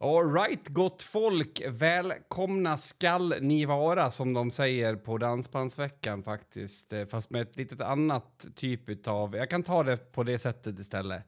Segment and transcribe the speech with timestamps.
[0.00, 1.62] Alright, gott folk.
[1.68, 6.92] Välkomna skall ni vara, som de säger på Dansbandsveckan faktiskt.
[6.92, 9.36] Eh, Fast med ett litet annat typ av...
[9.36, 11.22] Jag kan ta det på det sättet istället.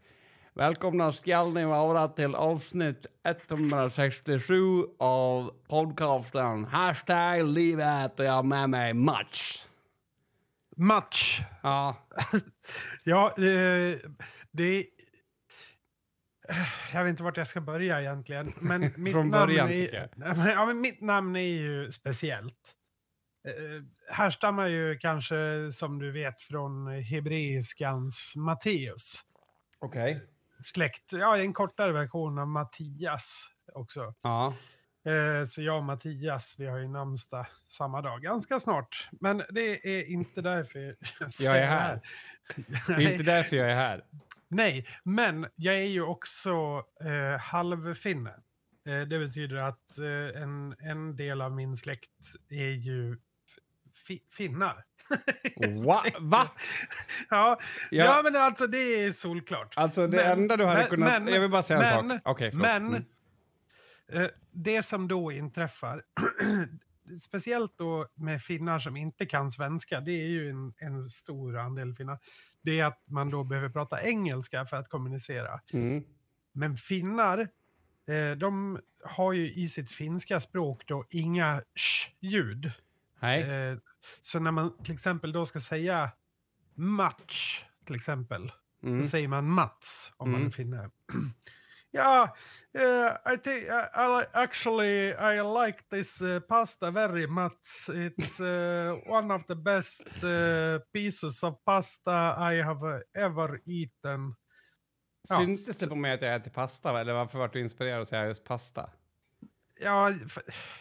[0.54, 4.54] Välkomna skall ni vara till avsnitt 167
[4.98, 9.64] av podcasten Hashtag livet och jag har med mig Match.
[10.76, 11.40] Match.
[11.62, 11.96] Ja,
[13.04, 13.96] Ja, eh,
[14.50, 14.84] det...
[16.92, 18.52] Jag vet inte vart jag ska börja egentligen.
[18.60, 20.08] Men mitt Från namn början, är, jag.
[20.48, 22.76] Ja, men mitt namn är ju speciellt.
[23.48, 29.24] Eh, härstammar ju kanske, som du vet, från hebreiskans Matteus.
[29.78, 30.20] okej.
[30.62, 34.14] Släkt, ja, en kortare version av Mattias också.
[34.22, 34.54] Ja.
[35.04, 39.08] Eh, så jag och Mattias, vi har ju namnsdag samma dag, ganska snart.
[39.20, 40.96] Men det är inte därför
[41.40, 42.00] Jag är här.
[42.86, 44.04] Det är inte därför jag är här.
[44.50, 48.30] Nej, men jag är ju också eh, halvfinne.
[48.86, 52.10] Eh, det betyder att eh, en, en del av min släkt
[52.48, 53.18] är ju
[54.06, 54.84] fi finnar.
[55.84, 56.04] Va?
[56.20, 56.50] Va?
[57.30, 57.58] Ja,
[57.90, 58.04] Ja.
[58.04, 58.20] ja.
[58.24, 59.74] men alltså det är solklart.
[59.76, 61.22] Alltså det Men- enda du hade men- kunnat...
[61.22, 62.22] men- jag vill bara säga en men- sak.
[62.24, 62.66] Okej, förlåt.
[62.66, 63.04] Men Mm.
[64.24, 66.02] eh, det som då inträffar,
[67.20, 71.94] speciellt då med finnar som inte kan svenska, det är ju en, en stor andel
[71.94, 72.18] finnar,
[72.62, 75.60] det är att man då behöver prata engelska för att kommunicera.
[75.72, 76.04] Mm.
[76.52, 77.38] Men finnar,
[78.08, 82.72] eh, de har ju i sitt finska språk då inga sh-ljud.
[83.20, 83.42] Nej.
[83.42, 83.78] Eh,
[84.22, 86.10] så när man till exempel då ska säga
[86.74, 89.00] match, till exempel, Mm.
[89.00, 90.46] då säger man Mats om man Mm.
[90.48, 90.90] är finne.
[91.92, 92.34] Ja,
[92.78, 97.88] eh, I think I, I actually I like this uh, pasta very much.
[97.88, 104.34] It's uh, one of the best uh, pieces of pasta I have uh, ever eaten.
[105.28, 105.36] ja.
[105.36, 107.00] Syntes det på mig att jag äter pasta?
[107.00, 108.90] Eller varför var du inspirerad att säga just pasta?
[109.80, 110.12] Ja,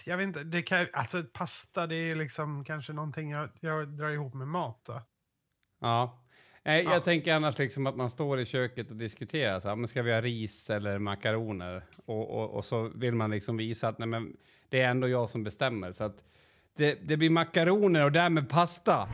[0.04, 0.44] jag vet inte.
[0.44, 4.82] Det kan, alltså pasta det är liksom kanske någonting jag, jag drar ihop med mat.
[4.86, 5.02] Då.
[5.80, 6.26] Ja.
[6.70, 6.94] Nej, Ja.
[6.94, 9.60] Jag tänker annars liksom att man står i köket och diskuterar.
[9.60, 11.84] Så här, men ska vi ha ris eller makaroner?
[12.06, 14.34] Och, och, och så vill man liksom visa att nej, men
[14.70, 15.92] det är ändå jag som bestämmer.
[15.92, 16.24] Så att
[16.78, 19.08] det, det blir makaroner och därmed pasta.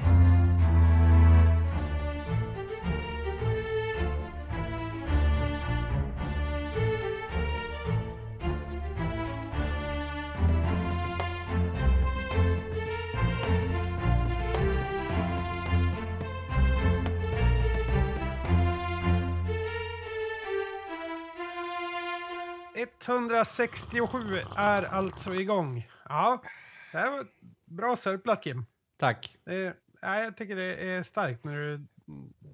[23.09, 24.17] 167
[24.57, 25.87] är alltså igång.
[26.09, 26.41] Ja,
[26.91, 27.25] det här var
[27.65, 28.65] bra sörplat Kim.
[28.97, 29.37] Tack.
[29.45, 31.87] Det, ja, jag tycker det är starkt när du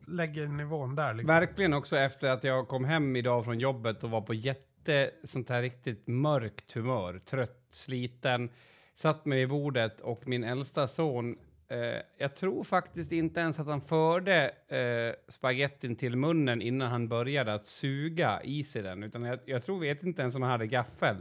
[0.07, 1.13] lägger nivån där.
[1.13, 1.35] Liksom.
[1.35, 5.49] Verkligen också efter att jag kom hem idag från jobbet och var på jätte sånt
[5.49, 7.19] här riktigt mörkt humör.
[7.19, 8.49] Trött, sliten.
[8.93, 11.37] Satt mig vid bordet och min äldsta son,
[11.71, 17.07] eh, jag tror faktiskt inte ens att han förde eh, spagettin till munnen innan han
[17.07, 19.03] började att suga i sig den.
[19.03, 21.15] Utan jag, jag tror, vet inte ens om han hade gaffel.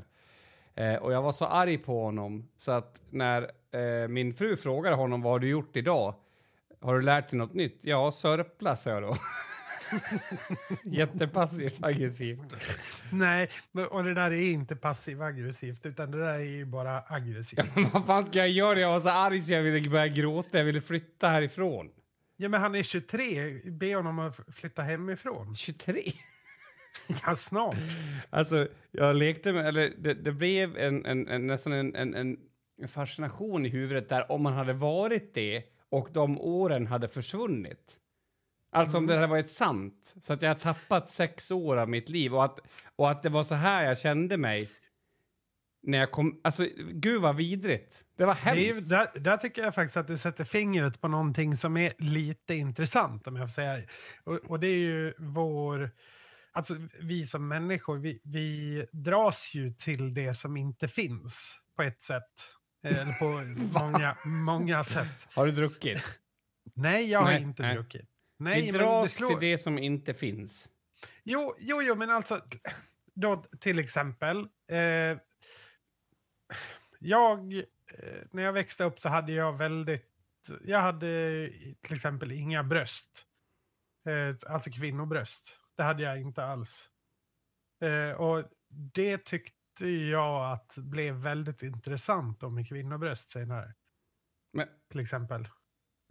[0.74, 4.96] Eh, och jag var så arg på honom så att när eh, min fru frågade
[4.96, 6.14] honom vad har du gjort idag?
[6.80, 7.78] Har du lärt dig något nytt?
[7.80, 9.16] Ja, sörpla, sa jag då.
[10.84, 12.40] Jättepassivt aggressivt.
[13.12, 13.48] Nej,
[13.90, 17.66] och det där är inte passiv-aggressivt, utan det där är ju bara aggressivt.
[17.92, 18.80] Vad fan ska jag göra?
[18.80, 20.58] Jag var så arg så jag ville börja gråta.
[20.58, 21.90] Jag ville flytta härifrån.
[22.36, 23.52] Ja, men han är 23.
[23.70, 25.54] Be honom att flytta hemifrån.
[25.56, 26.02] 23?
[27.26, 27.76] Ja, snart.
[28.30, 29.66] Alltså, jag lekte med...
[29.66, 34.32] Eller det, det blev en, en, en, nästan en, en, en fascination i huvudet där
[34.32, 37.99] om man hade varit det och de åren hade försvunnit.
[38.72, 40.14] Alltså om det hade varit sant.
[40.20, 42.58] Så att jag har tappat sex år av mitt liv och att,
[42.96, 44.70] och att det var så här jag kände mig
[45.82, 46.40] när jag kom...
[46.44, 48.02] Alltså, gud vad vidrigt.
[48.16, 48.88] Det var Det är, hemskt.
[48.88, 53.26] där, där tycker jag faktiskt att du sätter fingret på någonting som är lite intressant,
[53.26, 53.82] om jag får säga.
[54.24, 55.90] Och, och det är ju vår...
[56.52, 62.02] Alltså, vi som människor, vi, vi dras ju till det som inte finns på ett
[62.02, 62.54] sätt.
[62.84, 63.24] Eller på
[63.80, 65.28] många, många sätt.
[65.34, 66.02] Har du druckit?
[66.74, 67.74] Nej, jag har Nej, inte nej.
[67.74, 68.08] druckit.
[68.40, 70.70] Nej, Vi dras slår- till det som inte finns.
[71.22, 72.40] Jo, jo, jo, men alltså,
[73.14, 74.48] då till exempel.
[74.70, 75.18] Eh,
[76.98, 80.10] jag, eh, när jag växte upp så hade jag väldigt,
[80.64, 81.08] jag hade
[81.80, 83.26] till exempel inga bröst.
[84.06, 85.56] Eh, alltså kvinnobröst.
[85.76, 86.90] Det hade jag inte alls.
[87.82, 93.74] Eh, och det tyckte jag att blev väldigt intressant om med kvinnobröst senare.
[94.52, 95.48] Men Till exempel.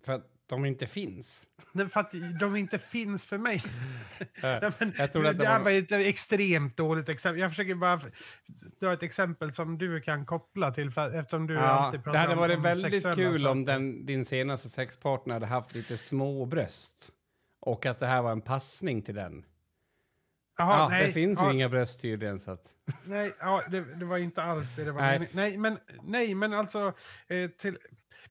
[0.04, 1.48] för att de inte finns.
[1.72, 3.64] Nej, för att de inte finns för mig.
[4.44, 5.60] Nej, men, jag tror att det det var...
[5.60, 7.40] var ett extremt dåligt exempel.
[7.40, 8.02] Jag försöker bara
[8.80, 12.20] dra ett exempel som du kan koppla till för, eftersom du Ja, alltid det pratar
[12.20, 17.10] hade om, varit väldigt kul om den, din senaste sexpartner hade haft lite små bröst.
[17.62, 19.46] Och att det här var en passning till den.
[20.58, 22.76] Jaha, ja, nej, det finns ja, ju inga bröst tydligen så att...
[23.04, 25.20] Nej, ja, det, det var inte alls det det var Nej.
[25.20, 25.30] nej.
[25.34, 26.94] nej, men, nej, men alltså...
[27.28, 27.78] Eh, till,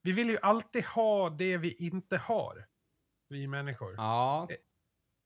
[0.02, 2.66] vi vill ju alltid ha det vi inte har.
[3.28, 3.94] Vi människor.
[3.96, 4.48] Ja.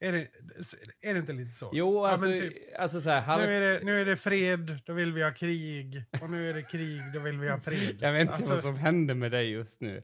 [0.03, 0.29] Är, det,
[1.01, 1.71] är det inte lite så?
[1.73, 3.47] Jo, Ja, alltså, men typ, alltså så här, halk...
[3.47, 6.05] nu, är det, nu är det fred, då vill vi ha krig.
[6.23, 7.97] Och nu är det krig, då vill vi ha fred.
[8.01, 10.03] Jag vet inte Alltså, vad som händer med dig just nu.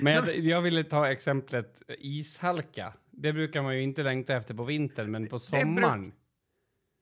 [0.00, 2.92] Men jag, jag ville ta exemplet ishalka.
[3.10, 6.12] Det brukar man ju inte längta efter på vintern, men på sommaren.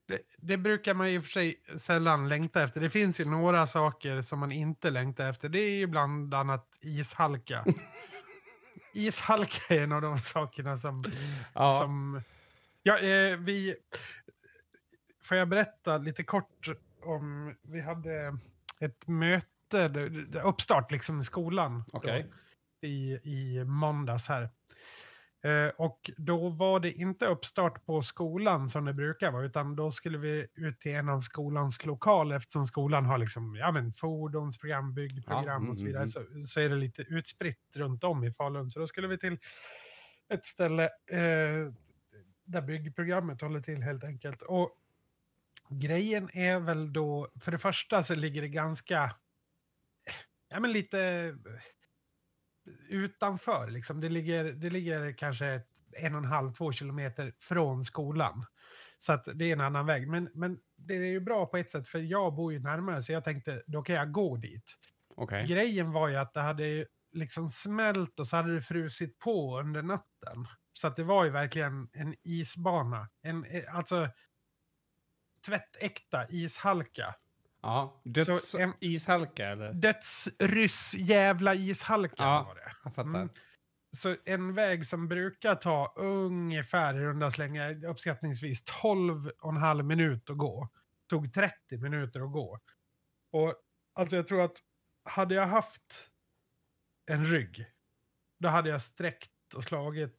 [0.08, 2.80] det, det brukar man och för sig sällan längta efter.
[2.80, 5.48] Det finns ju några saker som man inte längtar efter.
[5.48, 7.64] Det är ju bland annat ishalka.
[8.92, 11.02] ishalka är en av de sakerna som...
[11.52, 11.78] Ja.
[11.78, 12.22] som
[12.82, 13.76] ja, eh, vi...
[15.22, 16.68] Får jag berätta lite kort
[17.02, 17.54] om...
[17.62, 18.38] Vi hade
[18.80, 19.88] ett möte,
[20.44, 21.84] uppstart liksom i skolan.
[21.86, 22.32] då, Okej.
[22.80, 24.48] I, I måndags här.
[25.44, 29.90] Eh, och då var det inte uppstart på skolan som det brukar vara, utan då
[29.90, 34.94] skulle vi ut till en av skolans lokaler eftersom skolan har liksom, ja, men fordonsprogram,
[34.94, 36.02] byggprogram Ja, och så mm, vidare.
[36.02, 36.42] mm.
[36.42, 38.70] Så, så är det lite utspritt runt om i Falun.
[38.70, 39.38] Så då skulle vi till
[40.28, 41.72] ett ställe eh,
[42.44, 44.42] där byggprogrammet håller till helt enkelt.
[44.42, 44.70] Och
[45.68, 49.16] grejen är väl då, för det första så ligger det ganska,
[50.48, 51.34] ja men lite
[52.88, 54.00] utanför liksom.
[54.00, 58.46] Det ligger, det ligger kanske ett, en och en halv, två kilometer från skolan.
[58.98, 60.08] Så att det är en annan väg.
[60.08, 63.12] Men, men det är ju bra på ett sätt, för jag bor ju närmare, så
[63.12, 64.74] jag tänkte då kan jag gå dit.
[65.16, 65.46] Okej.
[65.46, 69.82] Grejen var ju att det hade liksom smält och så hade det frusit på under
[69.82, 70.46] natten.
[70.72, 73.08] Så att det var ju verkligen en isbana.
[73.22, 74.08] En, eh, alltså
[75.46, 77.14] tvättäkta ishalka.
[77.64, 78.00] Ja.
[78.04, 78.50] Döds...
[78.50, 79.72] Så en- Ishalka, eller?
[79.72, 82.44] Dödsryss jävla ishalka Ja.
[82.48, 82.72] var det.
[82.84, 83.20] Jag fattar.
[83.20, 83.28] Mm.
[83.96, 89.84] Så en väg som brukar ta ungefär i runda slängar uppskattningsvis 12 och en halv
[89.84, 90.68] minut att gå.
[91.08, 92.58] Tog 30 minuter att gå.
[93.32, 93.54] Och
[93.94, 94.58] alltså jag tror att
[95.04, 96.10] hade jag haft
[97.10, 97.66] en rygg,
[98.38, 100.14] då hade jag sträckt och slagit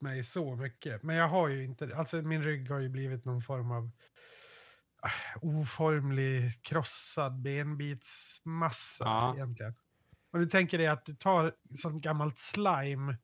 [0.00, 1.02] mig så mycket.
[1.02, 3.90] Men jag har ju inte, alltså min rygg har ju blivit någon form av
[5.40, 9.34] oformlig krossad benbitsmassa Ja.
[9.34, 9.74] egentligen.
[10.32, 13.16] Och du tänker dig att du tar sånt gammalt slime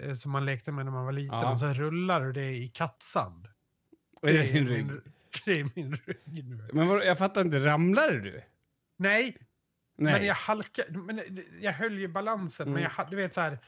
[0.00, 1.50] eh, som man lekte med när man var liten Ja.
[1.50, 3.48] och så rullar du det i kattsand.
[4.22, 5.00] Är det är din min- rygg?
[5.44, 6.68] Det är min rygg nu.
[6.72, 8.42] Men vadå, jag fattar inte, ramlade du?
[8.96, 9.36] Nej,
[9.96, 10.12] Nej.
[10.12, 11.20] men jag halkade, men
[11.60, 12.66] jag höll ju balansen.
[12.68, 12.82] Men Mm.
[12.82, 13.58] jag, ha- du vet så här,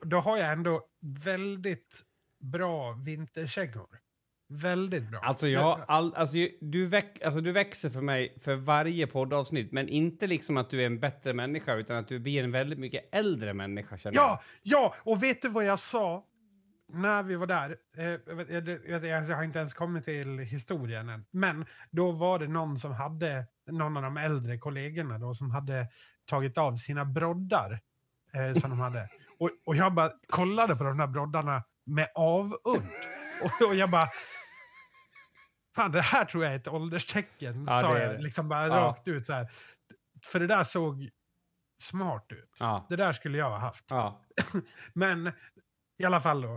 [0.00, 2.04] då har jag ändå väldigt
[2.40, 4.00] bra vinterkängor.
[4.50, 5.20] Väldigt bra.
[5.20, 9.88] Alltså, jag, all, alltså, du, väx, alltså, du växer för mig för varje poddavsnitt, men
[9.88, 13.14] inte liksom att du är en bättre människa, utan att du blir en väldigt mycket
[13.14, 16.24] äldre människa, känner Ja, ja, och vet du vad jag sa
[16.92, 17.76] när vi var där?
[17.96, 21.24] Eh, jag, jag, jag, jag har inte ens kommit till historien än.
[21.30, 25.86] Men då var det någon som hade, någon av de äldre kollegorna då, som hade
[26.26, 27.80] tagit av sina broddar
[28.34, 29.08] eh, som de hade.
[29.40, 32.54] Och, och jag bara kollade på de här broddarna med avund.
[33.44, 34.08] Och, och jag bara...
[35.78, 38.74] Fan, det här tror jag är ett ålderstecken, Ja, sa jag liksom bara Ja.
[38.76, 39.50] rakt ut så här.
[40.24, 41.10] För det där såg
[41.82, 42.56] smart ut.
[42.60, 42.86] Ja.
[42.88, 43.90] Det där skulle jag ha haft.
[44.92, 45.32] Men
[45.98, 46.54] i alla fall då.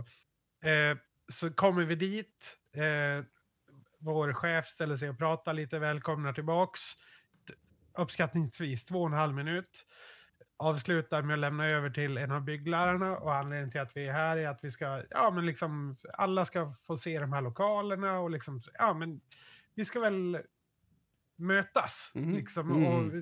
[0.68, 0.96] Eh,
[1.28, 2.56] så kommer vi dit.
[2.76, 3.24] Eh,
[3.98, 6.80] vår chef ställer sig och pratar lite, välkomnar tillbaks.
[7.98, 9.86] Uppskattningsvis två och en halv minut.
[10.62, 14.12] Avslutar med att lämna över till en av bygglärarna och anledningen till att vi är
[14.12, 18.18] här är att vi ska, ja men liksom, alla ska få se de här lokalerna
[18.18, 19.20] och liksom, ja men
[19.74, 20.38] vi ska väl
[21.36, 22.12] mötas.
[22.14, 22.34] Mhm.
[22.34, 22.86] Liksom, Mm.
[22.92, 23.12] och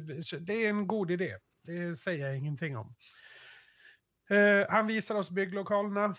[0.41, 1.37] det är en god idé.
[1.67, 2.95] Det säger jag ingenting om.
[4.31, 6.17] Eh, han visar oss bygglokalerna.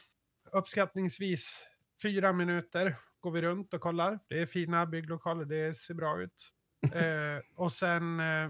[0.51, 1.65] Uppskattningsvis
[2.01, 4.19] fyra minuter går vi runt och kollar.
[4.27, 6.51] Det är fina bygglokaler, det ser bra ut.
[6.95, 8.49] Eh, och sen eh,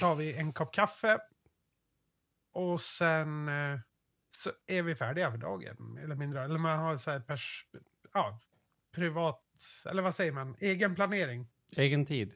[0.00, 1.18] tar vi en kopp kaffe.
[2.52, 3.80] Och sen eh,
[4.36, 6.44] så är vi färdiga för dagen, eller mindre.
[6.44, 7.66] Eller man har så här pers
[8.12, 8.40] ja,
[8.94, 9.44] privat,
[9.84, 11.48] eller vad säger man, egen planering.
[11.76, 12.34] Egen tid.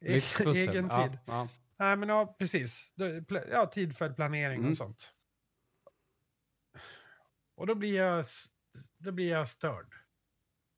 [0.00, 0.56] Livspussel.
[0.68, 1.18] egen tid.
[1.26, 1.48] Ja.
[1.76, 2.94] Nej, men ja, precis.
[3.50, 4.70] Ja, tid för planering Mm.
[4.70, 5.12] och sånt.
[7.54, 8.24] Och då blir jag,
[8.98, 9.94] då blir jag störd.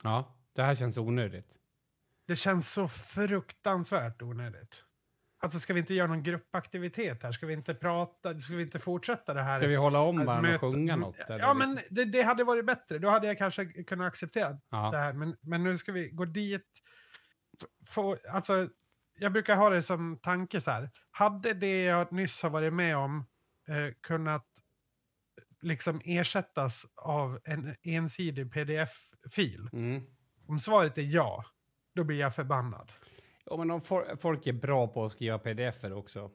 [0.04, 1.57] ja, det här känns onödigt.
[2.26, 4.85] Det känns så fruktansvärt onödigt.
[5.40, 7.33] Alltså ska vi inte göra någon gruppaktivitet här?
[7.33, 8.38] Ska vi inte prata?
[8.38, 9.59] Ska vi inte fortsätta det här?
[9.59, 11.16] Ska vi hålla om varandra och sjunga något?
[11.18, 11.95] Ja, eller men liksom?
[11.97, 12.99] det, det hade varit bättre.
[12.99, 14.90] Då hade jag kanske kunnat acceptera det Ja.
[14.90, 15.12] här.
[15.12, 16.66] Men, men nu ska vi gå dit.
[17.87, 18.68] Få, alltså,
[19.18, 20.90] jag brukar ha det som tanke så här.
[21.11, 23.26] Hade det jag nyss har varit med om
[23.68, 24.47] eh, kunnat
[25.62, 29.68] liksom ersättas av en ensidig pdf-fil?
[29.73, 30.02] Mm.
[30.49, 31.45] Om svaret är ja,
[31.95, 32.92] då blir jag förbannad.
[33.57, 33.81] Men om
[34.21, 36.31] folk är bra på att skriva pdf-er också.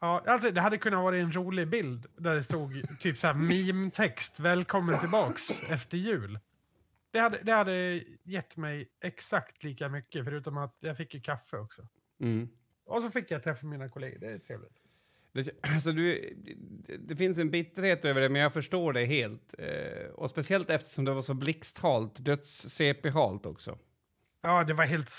[0.00, 3.34] Ja, alltså, det hade kunnat vara en rolig bild där det stod typ så här
[3.34, 6.38] meme-text, välkommen tillbaks efter jul.
[7.10, 11.56] Det hade, det hade gett mig exakt lika mycket, förutom att jag fick ju kaffe
[11.56, 11.88] också.
[12.20, 12.48] Mm.
[12.86, 14.78] Och så fick jag träffa mina kollegor, det är trevligt.
[15.32, 16.34] Det, alltså du,
[16.86, 19.54] det, det finns en bitterhet över det, men jag förstår det helt.
[19.58, 23.78] Eh, och speciellt eftersom det var så blixthalt, döds-CP-halt också.
[24.42, 25.10] Ja, det var helt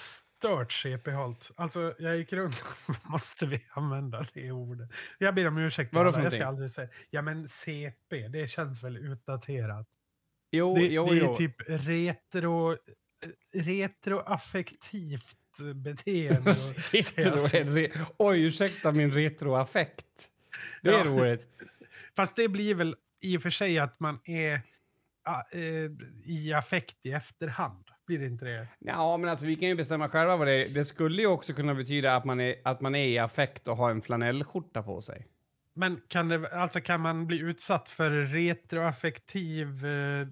[0.45, 1.51] stört CP-halt.
[1.55, 2.63] Alltså, jag gick runt,
[3.03, 4.89] måste vi använda det ordet?
[5.17, 5.93] Jag ber om ursäkt.
[5.93, 6.89] Vadå för jag ska aldrig säga.
[7.09, 9.87] Ja, men CP, det känns väl utdaterat.
[10.51, 11.35] Jo, Det, jo, det är jo.
[11.35, 12.77] typ retro,
[13.53, 15.37] retroaffektivt
[15.75, 16.51] beteende.
[16.91, 20.29] Retro, oj, ursäkta min retroaffekt.
[20.81, 21.03] Det är Ja.
[21.03, 21.47] roligt.
[22.15, 25.91] Fast det blir väl i och för sig att man är eh,
[26.23, 27.84] i affekt i efterhand.
[28.07, 28.67] Blir det inte det?
[28.79, 30.69] Ja, men alltså vi kan ju bestämma själva vad det är.
[30.69, 33.77] Det skulle ju också kunna betyda att man är, att man är i affekt och
[33.77, 35.27] har en flanellskjorta på sig.
[35.75, 39.85] Men kan, det, alltså kan man bli utsatt för retroaffektiv...
[39.85, 40.27] Eh, eh,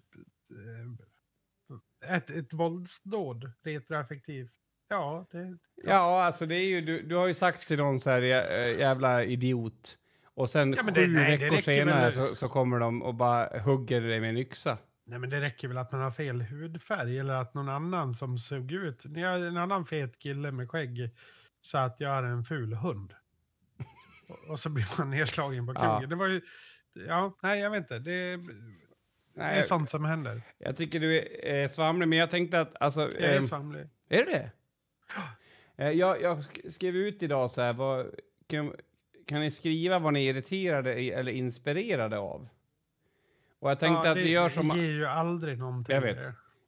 [2.16, 3.52] ett, ett våldsdåd?
[3.64, 4.50] Retroaffektiv?
[4.90, 5.58] Ja, det...
[5.84, 8.80] Ja, alltså det är ju, du, du har ju sagt till någon så här jä-
[8.80, 9.98] jävla idiot
[10.36, 14.02] och sen Ja, det- sju nej, veckor senare så, så kommer de och bara hugger
[14.02, 14.78] dig med en yxa.
[15.06, 18.38] Nej, men det räcker väl att man har fel hudfärg eller att någon annan som
[18.38, 19.06] såg ut...
[19.06, 21.10] När jag, en annan fet kille med skägg
[21.62, 23.14] sa att jag är en ful hund.
[24.50, 25.80] och, så blir man nedslagen på Ja.
[25.82, 26.10] krogen.
[26.10, 26.42] Det var ju...
[27.08, 28.00] Ja, nej, jag vet inte.
[28.00, 28.44] Det, det
[29.36, 30.42] Nej, är sånt som händer.
[30.58, 32.82] Jag tycker du är eh, svamlig, men jag tänkte att...
[32.82, 33.90] Alltså, Jag är ehm, svamlig.
[34.10, 34.52] Är du det?
[35.78, 38.06] Eh, Jag, jag sk- skrev ut idag så här, vad,
[38.48, 38.74] kan,
[39.28, 42.48] kan ni skriva vad ni är irriterade eller inspirerade av?
[43.64, 44.68] Och jag tänkte Ja, att det, vi gör som...
[44.68, 45.96] Det ger ju aldrig någonting.
[45.96, 46.18] Jag vet.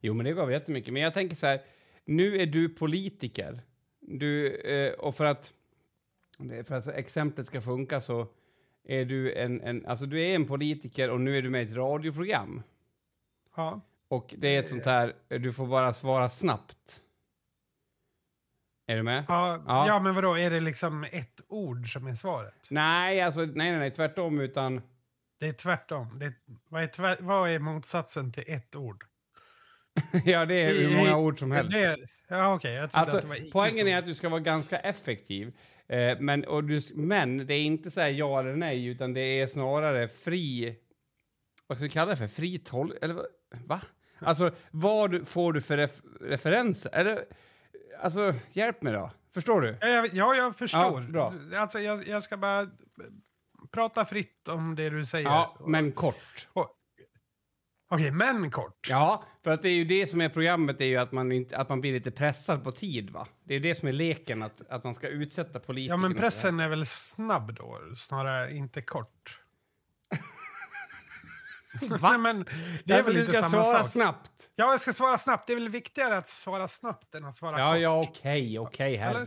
[0.00, 0.92] Jo, men det gav jättemycket.
[0.92, 1.60] Men jag tänker så här,
[2.04, 3.60] nu är du politiker.
[4.00, 5.52] Du, eh, och för att,
[6.64, 8.26] för att exemplet ska funka så
[8.88, 11.64] är du en, en, alltså du är en politiker och nu är du med i
[11.64, 12.62] ett radioprogram.
[13.56, 13.80] Ja.
[14.08, 17.02] Och det är ett sånt här, du får bara svara snabbt.
[18.86, 19.24] Är du med?
[19.28, 19.86] Ja, Ja.
[19.86, 20.00] ja.
[20.00, 22.66] men vadå, är det liksom ett ord som är svaret?
[22.70, 24.80] Nej, alltså nej, nej, nej, tvärtom, utan...
[25.38, 26.18] Det är tvärtom.
[26.18, 26.32] Det är,
[26.68, 29.04] vad, är tvär, vad är motsatsen till ett ord?
[30.24, 31.72] ja, det är hur många ord som helst.
[31.72, 31.96] Det,
[32.28, 35.56] ja, trodde Alltså, poängen är att du ska vara ganska effektiv.
[35.88, 39.46] Eh, men, du, men det är inte så här ja eller nej, utan det är
[39.46, 40.76] snarare fri...
[41.66, 42.26] Vad ska vi kalla det för?
[42.26, 42.94] Fri tol...
[43.02, 43.26] Eller vad-
[43.66, 43.80] va?
[44.18, 46.90] Alltså, vad får du för ref, referenser?
[46.94, 47.24] Eller,
[47.98, 49.10] alltså, hjälp mig då.
[49.34, 49.76] Förstår du?
[49.80, 51.02] Ja, jag, ja, jag förstår.
[51.02, 51.34] Ja, bra.
[51.56, 52.70] Alltså, jag, jag ska bara
[53.72, 55.26] prata fritt om det du säger.
[55.28, 56.48] Ja, men kort.
[57.90, 58.86] Okej, men kort.
[58.88, 61.56] Ja, för att det är ju det som är programmet, är ju att man, inte,
[61.56, 63.26] att man blir lite pressad på tid, va?
[63.44, 66.60] Det är det som är leken, att, att man ska utsätta politikerna Ja, men pressen
[66.60, 69.40] är väl snabb då, snarare inte kort.
[72.00, 72.10] Va?
[72.10, 72.44] Nej, men
[72.84, 73.86] det är alltså, väl du ska svara sak.
[73.88, 74.50] snabbt.
[74.56, 75.46] Ja, jag ska svara snabbt.
[75.46, 77.80] Det är väl viktigare att svara snabbt än att svara Ja, kort.
[77.82, 79.26] ja, okej, okej, Eller?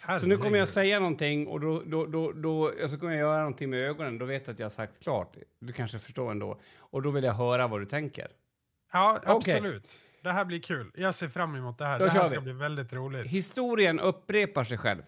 [0.00, 0.20] Herregud.
[0.20, 3.20] Så nu kommer jag säga någonting och då, då, då, då jag så kommer jag
[3.20, 4.18] göra någonting med ögonen.
[4.18, 5.36] Då vet du att jag har sagt klart.
[5.58, 6.60] Du kanske förstår ändå.
[6.78, 8.28] Och då vill jag höra vad du tänker.
[8.92, 9.98] Ja, absolut.
[10.22, 10.90] Det här blir kul.
[10.94, 11.98] Jag ser fram emot det här.
[11.98, 12.40] Då det här ska vi.
[12.40, 13.26] bli väldigt roligt.
[13.26, 15.02] Historien upprepar sig själv.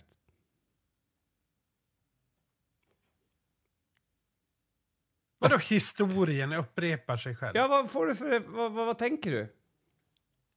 [5.38, 7.56] Vadå historien upprepar sig själv?
[7.56, 8.40] Ja, vad får du för...
[8.40, 9.48] Vad, vad, vad tänker du?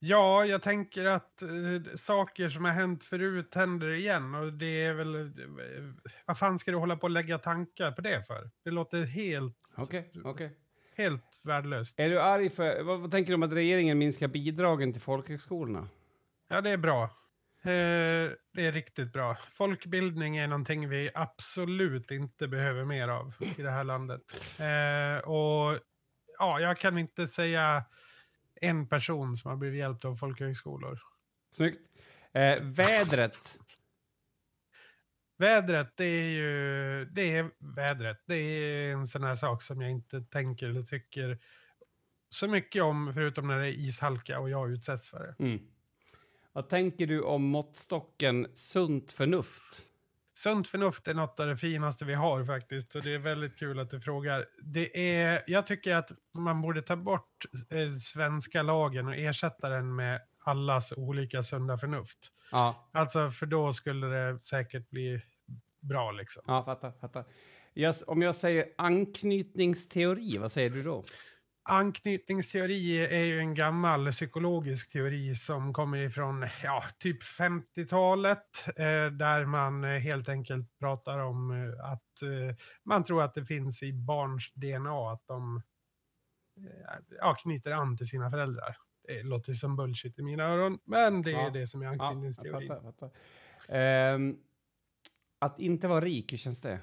[0.07, 1.49] Ja, jag tänker att eh,
[1.95, 4.35] saker som har hänt förut händer igen.
[4.35, 5.15] Och det är väl...
[5.15, 5.31] eh,
[6.25, 8.49] vad fan ska du hålla på och lägga tankar på det för?
[8.63, 10.57] Det låter helt, Okej, okej.
[10.97, 11.99] helt värdelöst.
[11.99, 12.83] Är du arg för...
[12.83, 15.89] Vad, vad tänker du om att regeringen minskar bidragen till folkhögskolorna?
[16.47, 17.03] Ja, det är bra.
[17.03, 19.37] Eh, det är riktigt bra.
[19.51, 24.21] Folkbildning är någonting vi absolut inte behöver mer av i det här landet.
[24.59, 25.79] Eh, och
[26.39, 27.83] ja, jag kan inte säga
[28.61, 30.99] en person som har blivit hjälpt av folkhögskolor.
[31.51, 31.89] Snyggt.
[32.33, 33.59] Eh, vädret.
[35.37, 38.21] Vädret, det är ju det är vädret.
[38.25, 41.39] Det är en sån här sak som jag inte tänker eller tycker
[42.29, 45.43] så mycket om, förutom när det är ishalka och jag utsätts för det.
[45.43, 45.59] Mm.
[46.53, 49.85] Vad tänker du om måttstocken sunt förnuft?
[50.37, 52.95] Sunt förnuft är något av det finaste vi har faktiskt.
[52.95, 54.45] Och det är väldigt kul att du frågar.
[54.63, 59.95] Det är, jag tycker att man borde ta bort eh, svenska lagen och ersätta den
[59.95, 62.31] med allas olika sunda förnuft.
[62.51, 65.21] Ja, Alltså, för då skulle det säkert bli
[65.81, 66.43] bra liksom.
[66.47, 66.91] ja fattar.
[66.91, 67.25] fattar.
[67.73, 71.03] Jag, om jag säger anknytningsteori, vad säger du då?
[71.67, 78.65] Anknytningsteori är ju en gammal psykologisk teori som kommer ifrån ja, typ 50-talet.
[78.67, 82.01] Eh, där man eh, helt enkelt pratar om eh, att
[82.83, 85.61] man tror att det finns i barns DNA att de
[87.19, 88.77] ja, knyter an till sina föräldrar.
[89.07, 91.49] Det låter som bullshit i mina öron, men det är Ja.
[91.49, 92.67] det som är Ja, jag anknytningsteori.
[92.67, 92.81] fattar.
[92.81, 93.09] fattar.
[93.69, 94.37] Ehm,
[95.39, 96.79] att inte vara rik, hur känns det?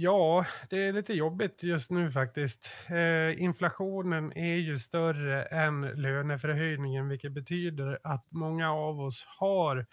[0.00, 2.74] Ja, det är lite jobbigt just nu faktiskt.
[2.88, 9.86] Eh, inflationen är ju större än löneförhöjningen, vilket betyder att många av oss har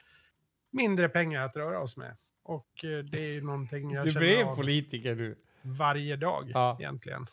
[0.72, 2.18] mindre pengar att röra oss med.
[2.44, 5.36] Och eh, det är ju någonting jag Du känner av politiker nu.
[5.62, 6.78] varje dag Ja.
[6.80, 7.28] egentligen.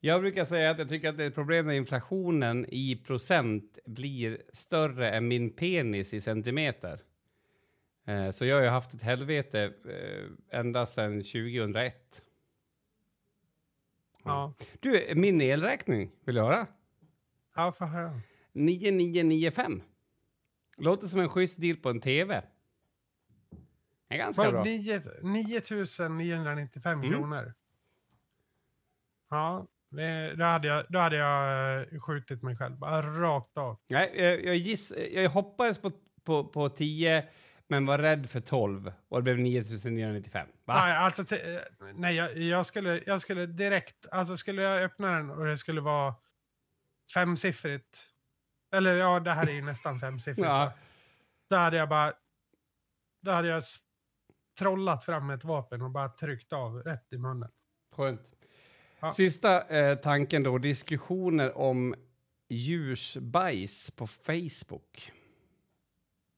[0.00, 3.78] Jag brukar säga att jag tycker att det är ett problem när inflationen i procent
[3.86, 6.98] blir större än min penis i centimeter.
[8.06, 12.22] Eh, Så jag har ju haft ett helvete eh, ända sedan 2001.
[14.24, 16.66] Ja, Du, min elräkning, vill du höra?
[17.56, 18.20] ja får höra.
[18.52, 19.82] 9995.
[20.78, 22.42] Låter som en schysst deal på en tv.
[24.08, 24.64] Det är ganska Var bra.
[24.64, 27.10] 9 9995 Mm.
[27.12, 27.54] kronor.
[29.30, 33.76] Ja, det, då, hade jag, då hade jag eh, skjutit mig själv, bara rakt av.
[33.90, 35.90] Nej, jag, jag, giss, jag hoppades på,
[36.24, 37.28] på, på 10
[37.68, 40.48] men var rädd för 12 och det blev 9995.
[40.64, 40.74] Va?
[40.74, 41.60] Nej, alltså, eh,
[41.94, 45.80] nej jag, jag, skulle, jag skulle direkt, alltså skulle jag öppna den och det skulle
[45.80, 46.14] vara
[47.14, 48.02] femsiffrigt.
[48.72, 50.48] Eller ja, det här är ju nästan femsiffrigt.
[50.48, 50.72] Ja.
[51.50, 52.12] Då hade jag bara,
[53.22, 53.62] då hade jag
[54.58, 57.50] trollat fram ett vapen och bara tryckt av rätt i munnen.
[57.96, 58.32] Skönt.
[59.00, 59.12] Ja.
[59.12, 61.94] Sista eh, tanken då, diskussioner om
[62.48, 65.12] djurs bajs på Facebook.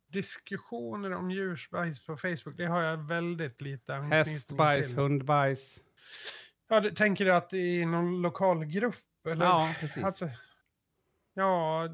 [0.08, 5.82] Diskussioner om djursbajs på Facebook, det har jag väldigt lite anknytning Hästbajs, hundbajs.
[6.68, 9.26] Ja, du, tänker du att det är någon lokal grupp?
[9.26, 9.44] Eller?
[9.44, 10.04] Ja, precis.
[10.04, 10.28] Alltså,
[11.34, 11.88] ja,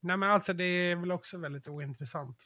[0.00, 2.44] nej men alltså det är väl också väldigt ointressant.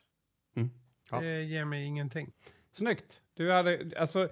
[0.57, 0.71] Mm.
[1.11, 1.21] Ja.
[1.21, 2.33] Det ger mig ingenting.
[2.71, 3.21] Snyggt.
[3.35, 4.29] Du hade, alltså...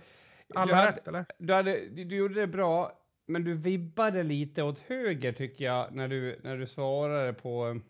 [0.55, 1.27] Alla hade, rätt eller?
[1.39, 2.93] du, hade, du, gjorde det bra,
[3.27, 7.81] men du vibbade lite åt höger tycker jag när du, när du svarade på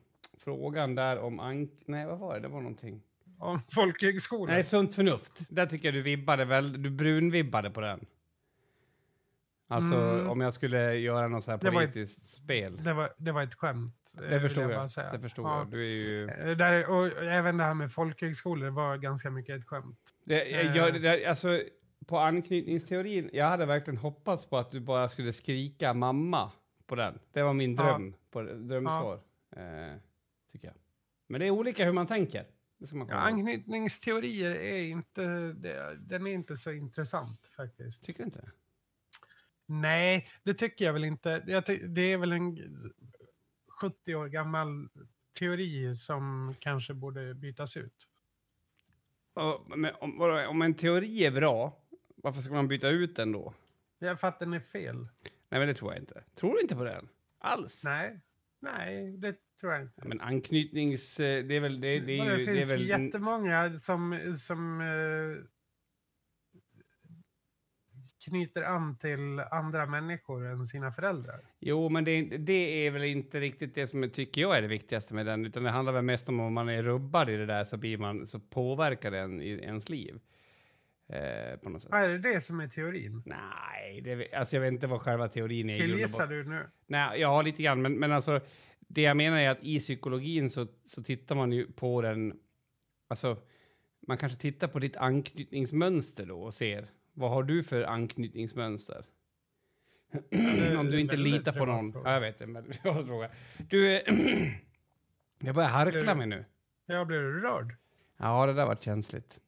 [0.51, 1.71] frågan där om ank...
[1.87, 2.41] Nej, vad var det?
[2.41, 3.03] Det var någonting.
[3.39, 4.47] Om folkhögskolor?
[4.47, 5.43] Nej, sunt förnuft.
[5.51, 8.07] Där tycker jag du vibbade väl, du brunvibbade på den.
[9.69, 10.29] Alltså Mm.
[10.31, 12.77] om jag skulle göra något så här Det var ett- politiskt spel.
[12.85, 13.95] det, var, det var ett skämt.
[14.15, 14.91] eh, Det förstod jag.
[14.91, 15.13] säga.
[15.13, 15.59] Det förstod Ja.
[15.59, 15.71] jag.
[15.71, 16.29] Du är ju...
[16.29, 19.99] Eh, Där, och även det här med folkhögskolor var ganska mycket ett skämt.
[20.25, 21.61] Det, jag, jag, det, alltså,
[22.07, 26.51] på anknytningsteorin, jag hade verkligen hoppats på att du bara skulle skrika mamma
[26.87, 27.19] på den.
[27.33, 27.83] Det var min Ja.
[27.83, 29.21] dröm, på, drömsvar.
[29.57, 29.63] Eh,
[30.57, 30.77] tycker jag.
[31.27, 32.47] Men det är olika hur man tänker.
[32.79, 38.05] Det ska man Ja, anknytningsteorier är inte, det, den är inte så intressant faktiskt.
[38.05, 38.51] Tycker du inte?
[39.66, 41.45] Nej, det tycker jag väl inte.
[41.47, 42.59] Jag ty- det är väl en
[43.81, 44.88] 70 år gammal
[45.38, 48.09] teori som kanske borde bytas ut.
[49.35, 51.79] Och, men, om, vadå, om en teori är bra,
[52.16, 53.55] varför ska man byta ut den då?
[53.99, 54.97] Jag fattar den är fel.
[55.49, 56.25] Nej, men det tror jag inte.
[56.35, 57.09] Tror du inte på den?
[57.38, 57.85] Alls?
[57.85, 58.21] Nej,
[58.62, 59.95] nej, det tror jag inte.
[59.97, 61.21] Ja, men anknytnings...
[61.21, 61.81] eh, Det är väl...
[61.81, 62.47] Det, det är Men det ju...
[62.47, 65.45] Det är finns väl jättemånga som, som eh,
[68.25, 71.40] knyter an till andra människor än sina föräldrar.
[71.61, 74.69] Jo, men det, det är väl inte riktigt det som jag tycker jag är det
[74.69, 77.47] viktigaste med den, utan det handlar väl mest om om man är rubbad i det
[77.47, 80.21] där så, blir man, så påverkar den i ens liv.
[81.09, 81.90] Eh, på något sätt.
[81.92, 83.23] Ja, är det det som är teorin?
[83.27, 85.75] Nej, det, alltså jag vet inte vad själva teorin är.
[85.75, 86.71] Killgissar du nu?
[86.87, 88.40] Nej, ja, lite grann, men, men alltså
[88.79, 92.35] det jag menar är att i psykologin så, så tittar man ju på den,
[93.09, 93.37] alltså
[94.07, 99.05] man kanske tittar på ditt anknytningsmönster då och ser vad har du för anknytningsmönster?
[100.79, 101.92] Om du inte litar på någon.
[102.05, 103.31] Ja, jag vet men jag fråga.
[103.71, 103.92] Du,
[105.40, 106.45] jag börjar harkla mig nu.
[106.87, 107.77] Jag blir rörd.
[108.16, 109.40] Ja, det där var känsligt.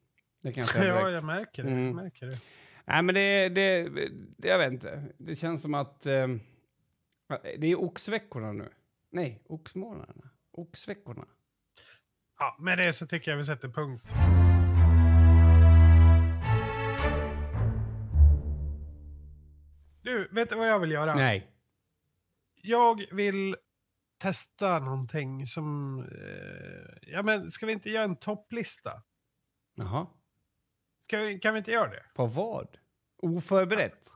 [0.42, 1.14] Det kan jag säga Ja, direkt.
[1.14, 1.70] jag märker det.
[1.70, 1.84] Mm.
[1.84, 2.40] Jag märker det.
[2.84, 4.48] Nej, men det, det, det...
[4.48, 5.02] Jag vet inte.
[5.18, 6.06] Det känns som att...
[6.06, 6.26] Eh,
[7.58, 8.68] det är oxveckorna nu.
[9.12, 10.30] Nej, oxmånaderna.
[10.52, 11.24] Oxveckorna.
[12.38, 14.14] Ja, med det så tycker jag vi sätter punkt.
[20.02, 21.14] Du, vet du vad jag vill göra?
[21.14, 21.50] Nej.
[22.62, 23.56] Jag vill
[24.18, 25.98] testa någonting som...
[26.00, 29.02] Eh, ja, men ska vi inte göra en topplista?
[29.74, 30.06] Jaha.
[31.08, 32.04] Kan vi, kan vi inte göra det?
[32.14, 32.68] På vad?
[33.22, 34.06] Oförberett?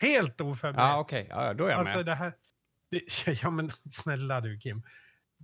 [0.00, 0.76] Helt oförberett.
[0.78, 1.26] Ja, okej.
[1.30, 2.06] Ja, då är jag alltså med.
[2.06, 2.32] det här...
[2.90, 3.02] Det,
[3.42, 4.82] ja, men snälla du Kim.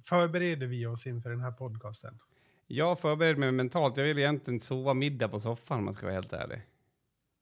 [0.05, 2.19] Förbereder vi oss inför den här podcasten?
[2.67, 3.97] Jag förbereder mig mentalt.
[3.97, 6.63] Jag vill egentligen sova middag på soffan om man ska vara helt ärlig.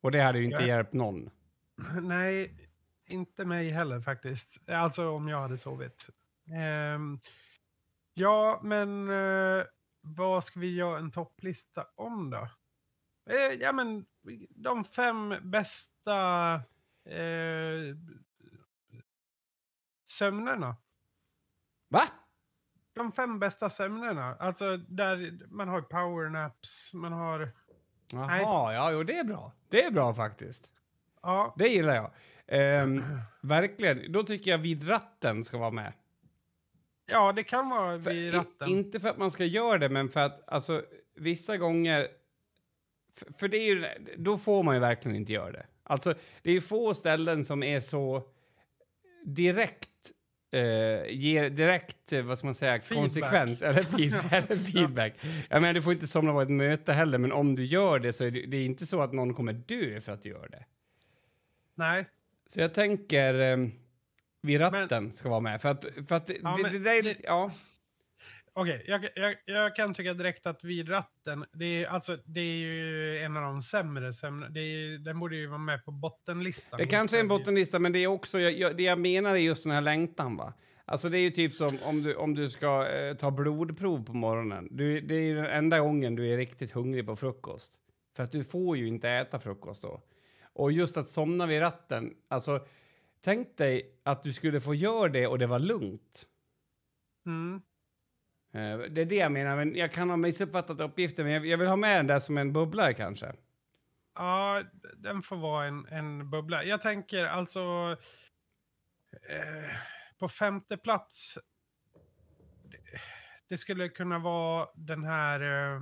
[0.03, 0.67] Och det hade ju inte Ja.
[0.67, 1.31] hjälpt någon.
[2.03, 2.69] Nej,
[3.07, 4.69] inte mig heller faktiskt.
[4.71, 6.07] Alltså om jag hade sovit.
[6.57, 7.21] Ehm,
[8.15, 9.65] ja, men eh,
[10.03, 12.49] vad ska vi göra en topplista om då?
[13.27, 14.05] Eh, ja, men
[14.51, 16.55] de fem bästa
[17.05, 17.97] eh,
[20.05, 20.77] sömnerna.
[21.89, 22.03] Va?
[22.95, 24.37] De fem bästa sömnerna.
[24.39, 27.53] Alltså där man har powernaps, man har...
[28.13, 28.43] Jaha, Nej.
[28.43, 29.53] ja, jo, det är bra.
[29.69, 30.71] Det är bra faktiskt.
[31.23, 32.11] Ja, Det gillar jag.
[32.47, 33.03] Ehm,
[33.41, 34.13] verkligen.
[34.13, 35.93] Då tycker jag vid ratten ska vara med.
[37.07, 38.69] ja det kan vara För, vid i- ratten.
[38.69, 40.83] inte för att man ska göra det, men för att alltså,
[41.17, 42.09] vissa gånger...
[43.15, 45.67] För, för det är ju, då får man ju verkligen inte göra det.
[45.83, 48.23] Alltså, det är ju få ställen som är så
[49.25, 49.89] direkt
[50.55, 53.03] eh, ger direkt, eh, vad ska man säga, Feedback.
[53.03, 55.15] konsekvens eller, feed, eller feedback.
[55.51, 58.13] Jag menar, du får inte somna på ett möte heller, men om du gör det
[58.13, 60.49] så är det, det är inte så att någon kommer dö för att du gör
[60.49, 60.65] det.
[61.75, 62.07] Nej.
[62.47, 63.69] Så jag tänker eh,
[64.43, 65.63] vid ratten ska vara med.
[65.63, 67.23] För att, för att Ja, det, men det där är lite...
[67.25, 67.51] Ja.
[68.57, 72.57] Okej, jag, jag, jag kan tycka direkt att vid ratten, det är, alltså, det är
[72.57, 74.47] ju en av de sämre sömn...
[74.51, 76.79] Det är, den borde ju vara med på bottenlistan.
[76.79, 78.39] Det kanske är en bottenlista, men det är också...
[78.41, 80.55] Jag, det jag menar är just den här längtan, va?
[80.85, 84.13] Alltså det är ju typ som om du, om du ska eh, ta blodprov på
[84.13, 84.69] morgonen.
[84.71, 87.81] Du, det är ju den enda gången du är riktigt hungrig på frukost.
[88.17, 90.03] För att du får ju inte äta frukost då.
[90.53, 92.67] Och just att somna vid ratten, alltså...
[93.21, 96.27] Tänk dig att du skulle få göra det och det var lugnt.
[97.27, 97.63] Mm.
[98.55, 101.69] Eh, Det är det jag menar, men jag kan ha missuppfattat uppgiften, men jag, vill
[101.69, 103.33] ha med den där som en bubblare kanske.
[104.15, 104.63] Ja,
[104.97, 106.65] den får vara en, en bubbla.
[106.65, 107.97] Jag tänker alltså...
[109.31, 109.77] Eh,
[110.19, 111.39] på femte plats...
[112.63, 112.79] Det,
[113.49, 115.41] det skulle kunna vara den här...
[115.41, 115.81] Eh,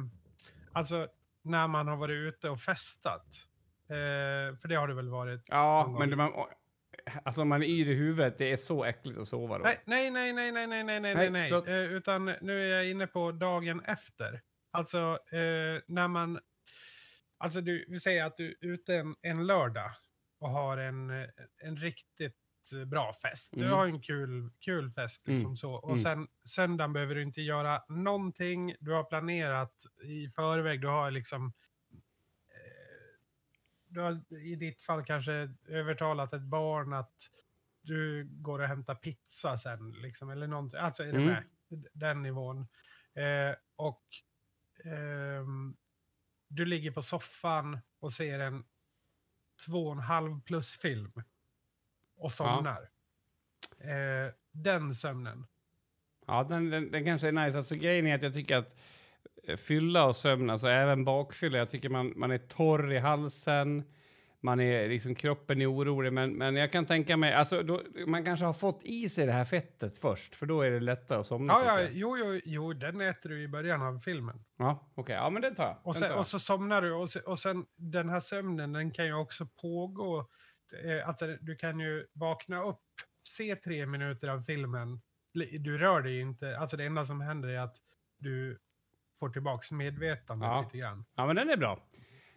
[0.72, 1.08] alltså
[1.42, 3.26] när man har varit ute och festat.
[3.88, 5.44] Eh, för det har det väl varit?
[5.48, 6.32] Ja, men det, man,
[7.24, 9.64] alltså man är yr i huvudet, det är så äckligt att sova då.
[9.64, 11.68] Nej, nej, nej, nej, nej, nej, nej, nej, Nej, förlåt.
[11.68, 14.40] Eh, utan nu är jag inne på dagen efter.
[14.72, 16.40] Alltså eh, när man,
[17.38, 19.90] alltså du, vi säger att du är ute en, en lördag
[20.40, 21.10] och har en,
[21.62, 22.36] en riktigt
[22.86, 23.52] bra fest.
[23.56, 23.72] Du Mm.
[23.76, 25.56] har en kul, kul fest liksom Mm.
[25.56, 25.72] så.
[25.74, 26.02] Och Mm.
[26.02, 28.74] sen söndagen behöver du inte göra någonting.
[28.80, 30.80] Du har planerat i förväg.
[30.80, 31.52] Du har liksom
[33.92, 37.30] du har i ditt fall kanske övertalat ett barn att
[37.82, 40.80] du går och hämtar pizza sen, liksom, eller någonting.
[40.80, 41.26] Alltså, är du Mm.
[41.26, 41.44] med?
[41.92, 42.68] Den nivån.
[43.14, 44.04] Eh, och
[44.84, 45.76] ehm,
[46.48, 48.64] du ligger på soffan och ser en
[49.66, 51.12] två och en halv plus film
[52.16, 52.90] och somnar.
[53.78, 55.46] Eh, den sömnen.
[56.26, 57.56] Ja, den, den, den kanske är nice.
[57.56, 58.78] Alltså grejen är att jag tycker att eh,
[59.56, 63.84] fylla och sömn, alltså även bakfylla, jag tycker man, man är torr i halsen,
[64.40, 68.24] man är liksom, kroppen är orolig, men, men jag kan tänka mig, alltså då, man
[68.24, 71.26] kanske har fått i sig det här fettet först, för då är det lättare att
[71.26, 71.52] somna.
[71.52, 74.44] Ja, ja, jo, jo, jo, den äter du i början av filmen.
[74.58, 75.78] ja okej, ja men det tar jag.
[75.82, 76.18] Och sen, jag.
[76.18, 79.46] och så somnar du och, se, och sen den här sömnen den kan ju också
[79.46, 80.28] pågå.
[80.84, 82.82] Eh, alltså du kan ju vakna upp,
[83.28, 85.00] se tre minuter av filmen.
[85.60, 86.58] Du rör dig inte.
[86.58, 87.76] Alltså det enda som händer är att
[88.18, 88.58] du
[89.26, 90.60] får tillbaks medvetande Ja.
[90.62, 91.04] lite grann.
[91.16, 91.78] Ja, men den är bra.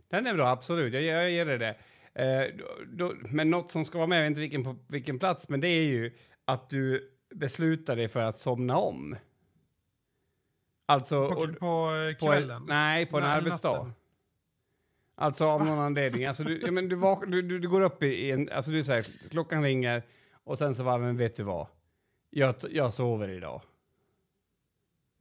[0.10, 0.93] Den är bra, absolut.
[0.93, 1.76] Jag, jag ger dig det.
[2.24, 5.19] Eh, då, då, men något som ska vara med, jag vet inte vilken, på vilken
[5.19, 6.12] plats, men det är ju
[6.45, 9.15] att du beslutar dig för att somna om.
[10.86, 11.30] Alltså...
[11.30, 12.62] På, och- på eh, på kvällen.
[12.62, 13.71] En, nej, på en Nej, arbetsdag.
[13.78, 13.93] natten.
[15.17, 16.26] Alltså av någon anledning.
[16.26, 18.50] Alltså, du, ja, men du, vak, du, du, du går upp i, en...
[18.52, 20.04] Alltså du säger klockan ringer
[20.43, 21.67] och sen så bara, men vet du vad?
[22.30, 23.62] Jag, jag sover idag.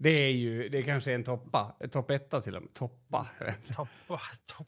[0.05, 1.77] Det är ju, det kanske är en toppa.
[1.91, 2.73] Topp etta till och med.
[2.75, 3.29] Toppa.
[3.77, 4.21] Toppa,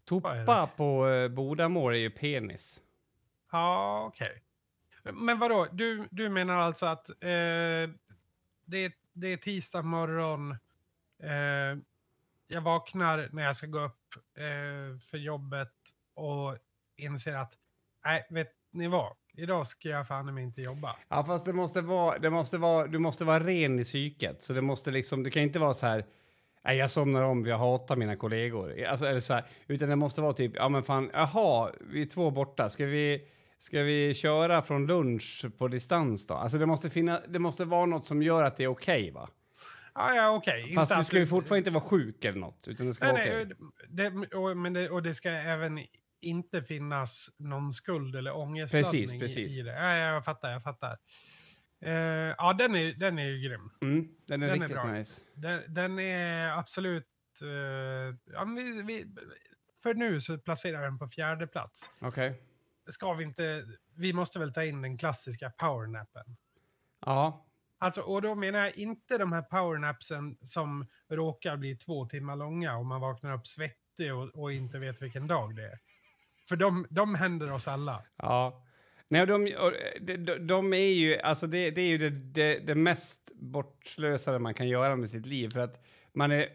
[0.05, 0.46] toppa är.
[0.46, 2.83] Toppa på uh, Bodamål är ju penis.
[3.53, 4.42] Ja, okej.
[5.03, 7.16] Men vadå, du, du menar alltså att eh,
[8.64, 10.51] det, är- det är tisdag morgon,
[11.22, 11.79] eh,
[12.49, 15.72] jag vaknar när jag ska gå upp eh, för jobbet
[16.14, 16.59] och
[16.96, 17.53] inser att,
[18.05, 19.16] nej, vet ni vad?
[19.37, 20.96] Idag ska jag fan mig inte jobba.
[21.09, 24.42] Ja, fast det måste vara, det måste vara, du måste vara ren i psyket.
[24.42, 26.05] Så det måste liksom, det kan inte vara så här,
[26.64, 28.85] nej jag somnar om, jag hatar mina kollegor.
[28.85, 32.07] Alltså, eller så här, utan det måste vara typ, ja men fan, jaha, vi är
[32.07, 36.35] två borta, ska vi, Ska vi köra från lunch på distans då?
[36.35, 39.29] Alltså det måste, finna, det måste vara något som gör att det är okej va?
[39.94, 40.72] Ja, ja okej.
[40.75, 42.68] Fast Inte du ska ju fortfarande inte vara sjuk eller något.
[42.68, 43.57] Utan det ska Nej, vara nej, okej.
[44.29, 45.79] det, och, men det, och det ska även
[46.20, 49.59] inte finnas någon skuld eller ångestladdning Precis, precis.
[49.59, 49.72] i det.
[49.72, 50.98] Ja, jag fattar, jag fattar.
[51.85, 51.92] Eh,
[52.38, 53.70] ja, den är, den är ju grym.
[53.83, 54.92] Mm, den är Den är riktigt bra.
[54.92, 55.22] nice.
[55.35, 57.07] Den, den är absolut...
[57.42, 57.48] eh,
[58.33, 59.07] ja, vi, vi,
[59.83, 61.90] för nu så placerar den på fjärde plats.
[62.00, 62.42] Okej.
[62.88, 63.64] Ska vi inte...
[63.96, 66.37] Vi måste väl ta in den klassiska powernappen.
[67.07, 67.46] Ja.
[67.79, 72.76] Alltså, och då menar jag inte de här powernapsen som råkar bli två timmar långa
[72.76, 75.79] och man vaknar upp svettig och, och inte vet vilken dag det är.
[76.49, 78.05] För de, de händer oss alla.
[78.17, 78.63] Ja.
[79.09, 79.45] Nej, de,
[80.01, 84.55] de, de, är ju, alltså det, det är ju det, det, det mest bortslösade man
[84.55, 85.49] kan göra med sitt liv.
[85.53, 86.49] För att man är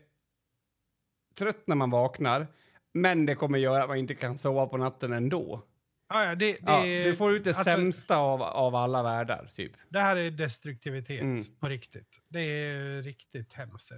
[1.38, 2.48] trött när man vaknar,
[2.94, 5.64] men det kommer göra att man inte kan sova på natten ändå.
[6.10, 9.50] Ja, ja, det, det, Ja, du får ut det alltså, sämsta av, av alla världar,
[9.56, 9.72] typ.
[9.90, 11.44] Det här är destruktivitet Mm.
[11.60, 12.22] på riktigt.
[12.30, 13.92] Det är riktigt hemskt.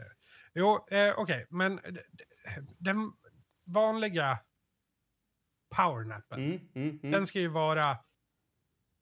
[0.53, 2.23] Jo, eh, okej, men d- d-
[2.77, 3.11] den
[3.65, 4.37] vanliga
[5.75, 7.11] powernappen, Mm, mm, mm.
[7.11, 7.97] den ska ju vara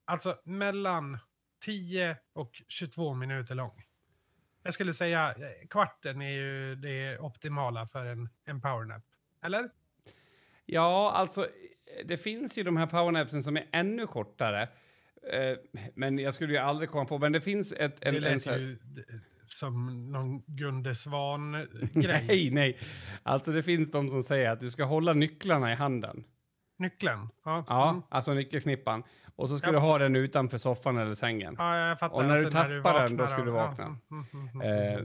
[0.05, 1.17] alltså mellan
[1.65, 3.83] 10 och 22 minuter lång.
[4.63, 9.03] Jag skulle säga eh, kvarten är ju det optimala för en, en powernap.
[9.45, 9.69] Eller?
[10.65, 11.47] Ja, alltså,
[12.05, 14.61] det finns ju de här powernapsen som är ännu kortare.
[15.33, 15.57] Eh,
[15.95, 17.19] men jag skulle ju aldrig komma på...
[17.19, 18.03] Men det finns ett...
[18.05, 19.01] En, det en lät här- ju d-
[19.45, 22.23] som någon Gunde Svan-grej.
[22.27, 22.77] Nej, nej.
[23.23, 26.23] Alltså det finns de som säger att du ska hålla nycklarna i handen.
[26.81, 27.29] Nyckeln.
[27.45, 28.01] Ja, Ja, mm.
[28.09, 29.03] alltså nyckelknippan.
[29.35, 29.71] Och så ska Ja.
[29.71, 31.55] du ha den utanför soffan eller sängen.
[31.57, 32.15] ja jag fattar.
[32.15, 33.97] Och när du Alltså, tappar den, då ska du vakna.
[34.09, 34.99] Ja, mm, mm, Eh,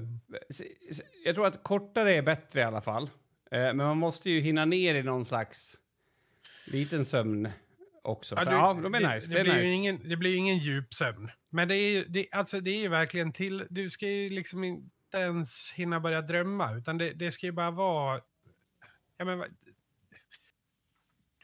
[1.24, 3.02] Jag tror att kortare är bättre i alla fall.
[3.50, 5.74] Eh, Men man måste ju hinna ner i någon slags
[6.66, 7.48] liten sömn
[8.02, 8.34] också.
[8.34, 9.32] Ja, Så, du- ja, de är det, nice.
[9.32, 9.68] Det, Det blir nice.
[9.68, 11.30] ingen, det blir ju ingen djupsömn.
[11.50, 13.66] Men det är ju det, alltså det är ju verkligen till...
[13.70, 17.70] Du ska ju liksom inte ens hinna börja drömma, utan det, det ska ju bara
[17.70, 18.20] vara...
[19.18, 19.44] Ja, men,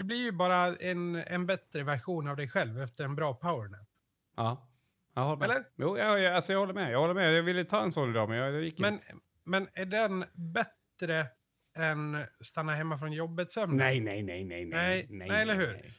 [0.02, 3.88] det blir ju bara en, en bättre version av dig själv efter en bra powernap.
[4.36, 4.68] Ja,
[5.14, 5.50] jag håller med.
[5.50, 5.64] Eller?
[5.76, 6.92] Jo, jag, jag, alltså jag håller med.
[6.92, 7.34] Jag håller med.
[7.34, 9.14] Jag ville ta en sån idag, men jag, gick Men, inte.
[9.44, 11.26] men är den bättre
[11.78, 13.76] än stanna hemma från jobbet-sömn?
[13.76, 15.72] Nej, nej, nej, nej, Nej, nej, eller hur?
[15.72, 15.94] nej.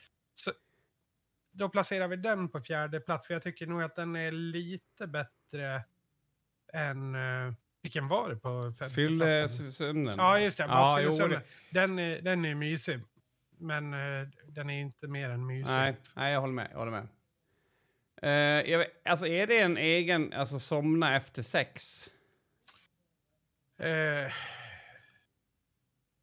[1.52, 5.08] Då placerar vi den på fjärde plats, för jag tycker nog att den är lite
[5.08, 5.84] bättre
[6.74, 7.16] än...
[7.16, 9.72] Uh, vilken var det på femte Fylle platsen?
[9.72, 10.18] sömnen.
[10.18, 10.63] Ja, just det.
[10.63, 13.00] Ja, jo, det- den, är, den är mysig.
[13.58, 15.66] Men eh, den är inte mer än mysig.
[15.74, 16.68] Nej, nej, jag håller med.
[16.72, 17.08] Jag håller med.
[18.22, 22.08] Eh, jag vet, alltså är det en egen, alltså somna efter sex?
[23.80, 24.32] Eh,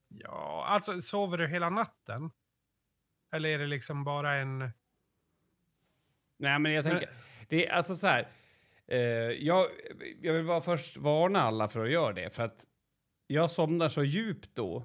[0.09, 2.31] ja, alltså sover du hela natten?
[3.33, 4.59] Eller är det liksom bara en...
[6.39, 7.09] Nej, men jag tänker,
[7.49, 8.29] det är alltså så här.
[8.87, 8.99] eh,
[9.31, 9.69] jag,
[10.21, 12.67] jag vill bara först varna alla för att göra det, för att
[13.27, 14.85] jag somnar så djupt då.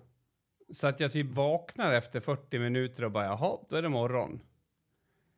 [0.74, 4.42] Så att jag typ vaknar efter 40 minuter och bara, jaha, då är det morgon.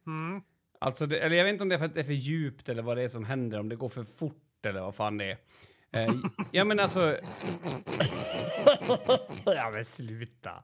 [0.08, 0.42] Mm.
[0.80, 2.70] Alltså, det, eller jag vet inte om det är för att det är för djupt
[2.70, 5.26] eller vad det är som händer, om det går för fort eller vad fan det
[5.32, 5.38] är.
[5.92, 6.14] Eh,
[6.52, 7.18] ja men alltså...
[9.46, 10.64] ja men sluta.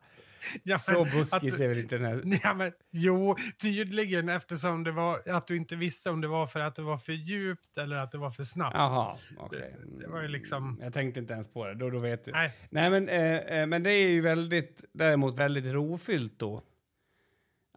[0.64, 2.40] Ja, Så buskis att- är väl inte den här...
[2.44, 6.60] Ja, men, jo, tydligen eftersom det var att du inte visste om det var för
[6.60, 8.76] att det var för djupt eller att det var för snabbt.
[8.76, 9.60] Jaha, okej.
[9.60, 12.32] Det- det var ju liksom- Jag tänkte inte ens på det, då, då vet du.
[12.32, 16.62] Nej, Nej men, eh, eh, men det är ju väldigt, däremot väldigt rofyllt då.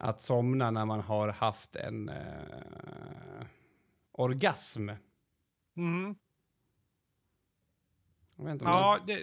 [0.00, 3.46] Att somna när man har haft en eh,
[4.12, 4.88] orgasm.
[5.76, 6.14] mm.
[8.36, 9.20] Jag vet inte om ja, det,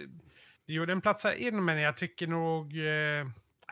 [0.66, 2.76] jo, den platsar in, men jag tycker nog...
[2.76, 3.26] Eh,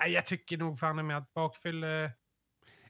[0.06, 2.12] jag tycker nog fan med att bakfylle...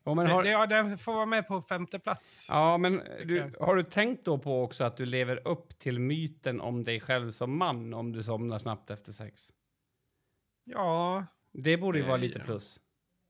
[0.05, 2.47] Jo, men har, ja, den får vara med på femte plats.
[2.49, 2.93] Ja, men
[3.27, 7.01] du, har du tänkt då på också att du lever upp till myten om dig
[7.01, 9.49] själv som man om du somnar snabbt efter sex?
[10.65, 12.81] Ja, Det borde ju vara Eh, lite plus.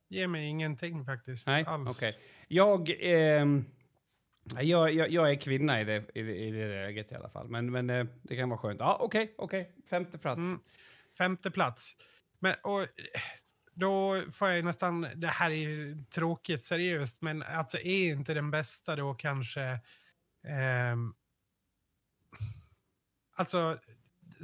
[0.08, 1.46] ger mig ingenting faktiskt.
[1.46, 1.96] Nej, alls.
[1.96, 2.12] okej.
[2.48, 3.64] Jag, ehm,
[4.60, 7.48] jag, jag, jag är kvinna i det, i det, i det läget i alla fall,
[7.48, 8.80] men, men eh, det kan vara skönt.
[8.80, 9.72] Ja, okej, okej.
[9.90, 10.40] Femte plats.
[10.40, 10.60] Mm.
[11.18, 11.96] Femte plats.
[12.38, 12.86] Men, och,
[13.74, 18.96] då får jag nästan, det här är tråkigt seriöst, men alltså är inte den bästa
[18.96, 19.62] då kanske...
[20.44, 20.96] Eh,
[23.34, 23.78] alltså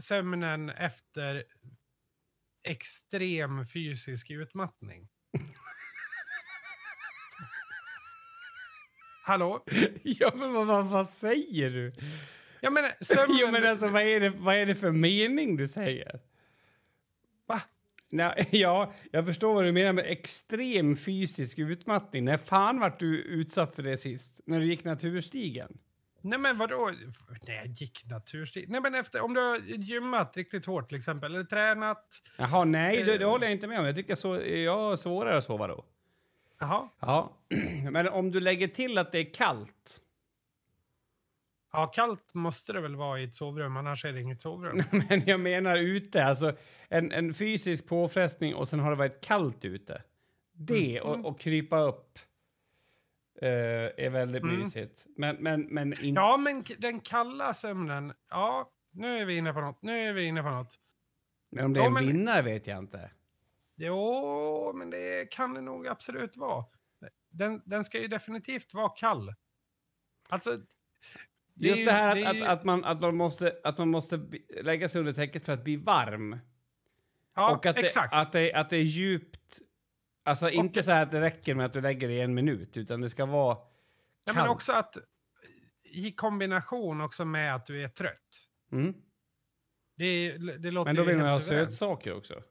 [0.01, 1.45] sömnen efter
[2.63, 5.09] extrem fysisk utmattning.
[9.29, 9.64] Hallå?
[10.03, 11.93] Ja, men vad, vad, vad säger du?
[12.61, 13.37] Ja, men sömnen...
[13.41, 16.21] Jo, men alltså, vad är, det, vad är det för mening du säger?
[17.49, 17.61] Va?
[18.11, 22.25] Nej, ja, jag förstår vad du menar med extrem fysisk utmattning.
[22.25, 24.41] När fan vart du utsatt för det sist?
[24.47, 25.79] När du gick naturstigen?
[26.23, 26.93] Nej men vadå?
[27.47, 28.69] Nej, jag gick naturstig.
[28.69, 32.05] Nej men efter, om du har gymmat riktigt hårt till exempel, eller tränat.
[32.37, 33.31] Jaha, nej, det, det Eh.
[33.31, 33.87] håller jag inte med om.
[33.87, 35.85] Jag tycker så, jag har svårare att sova då.
[36.61, 36.88] Jaha.
[37.01, 37.37] Ja,
[37.90, 40.01] men om du lägger till att det är kallt.
[41.73, 44.83] Ja, kallt måste det väl vara i ett sovrum, annars är det inget sovrum.
[45.09, 46.53] Men jag menar ute, alltså
[46.88, 50.03] en, en fysisk påfrestning och sen har det varit kallt ute.
[50.53, 51.25] Det Mm.
[51.25, 52.18] och, och krypa upp
[53.42, 53.49] eh,
[54.07, 54.59] är väldigt Mm.
[54.59, 55.07] mysigt.
[55.16, 55.94] Men, men, men.
[56.01, 58.12] Ja, men den kalla sömnen.
[58.31, 59.83] Ja, nu är vi inne på något.
[59.83, 60.79] Nu är vi inne på något.
[61.51, 63.11] Men om det är Ja, en men- vinnare vet jag inte.
[63.81, 66.64] Jo, men det kan det nog absolut vara.
[67.31, 69.35] Den, den ska ju definitivt vara kall.
[70.29, 70.51] Alltså...
[70.51, 70.61] är
[71.55, 73.88] Just ju- det här är att, ju- att, att, man, att man måste, att man
[73.88, 74.21] måste
[74.62, 76.38] lägga sig under täcket för att bli varm.
[77.35, 78.14] Ja, och att det, exakt.
[78.14, 79.59] att, det, att det är djupt...
[80.25, 82.77] Alltså inte så här att det räcker med att du lägger det i en minut,
[82.77, 83.71] utan det ska vara Ja,
[84.25, 84.37] kallt.
[84.38, 84.99] men också att
[85.83, 88.49] i kombination också med att du är trött.
[88.73, 88.95] Mm.
[89.97, 92.43] Det, det låter Men då vill man ha sötsaker också.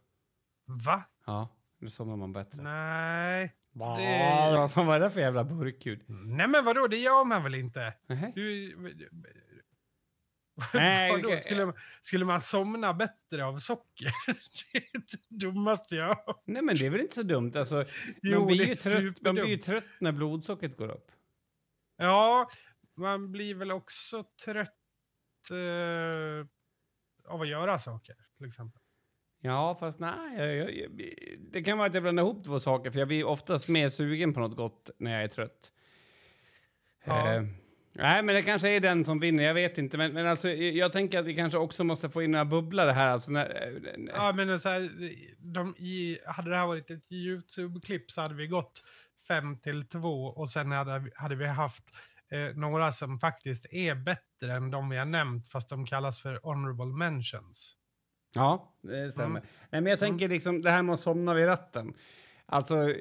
[0.86, 1.04] Va?
[1.28, 1.50] Ja,
[1.82, 2.62] då somnar man bättre.
[2.62, 3.56] Nej.
[3.72, 6.06] Bah, det- Vad fan var det för jävla burkljud?
[6.08, 7.94] Nej men vadå, det gör man väl inte?
[8.08, 8.32] Nähä.
[8.36, 8.76] Du...
[10.74, 14.12] Nej, Vadå, det- skulle, skulle man somna bättre av socker?
[14.74, 16.18] det är det dummaste jag.
[16.46, 17.52] Nej, men det är väl inte så dumt?
[17.56, 17.86] Alltså,
[18.22, 21.12] Jo, man, blir ju trött, man blir ju trött när blodsockret går upp.
[21.98, 22.50] Ja,
[22.96, 24.74] man blir väl också trött
[25.52, 26.48] eh,
[27.34, 28.82] av att göra saker, till exempel.
[29.42, 30.38] Ja, fast nej.
[30.38, 30.92] Jag, jag, jag,
[31.52, 34.34] det kan vara att jag blandar ihop två saker, för jag blir oftast mer sugen
[34.34, 35.72] på något gott när jag är trött.
[37.06, 37.34] Ja.
[37.34, 37.44] Eh,
[37.94, 39.44] nej, men det kanske är den som vinner.
[39.44, 39.98] Jag vet inte.
[39.98, 43.08] Men, men alltså, jag tänker att vi kanske också måste få in några bubblare här.
[43.08, 44.92] Alltså, när, eh, Ja, men så här,
[45.38, 48.84] de, i, hade det här varit ett YouTube-klipp så hade vi gått
[49.28, 51.84] fem till två och sen hade, hade vi haft
[52.32, 56.40] eh, några som faktiskt är bättre än de vi har nämnt, fast de kallas för
[56.44, 57.76] honorable mentions.
[58.36, 59.40] Ja, det stämmer.
[59.40, 59.50] Mm.
[59.70, 61.94] Nej, men jag tänker liksom det här med att somna vid ratten.
[62.46, 62.94] Alltså,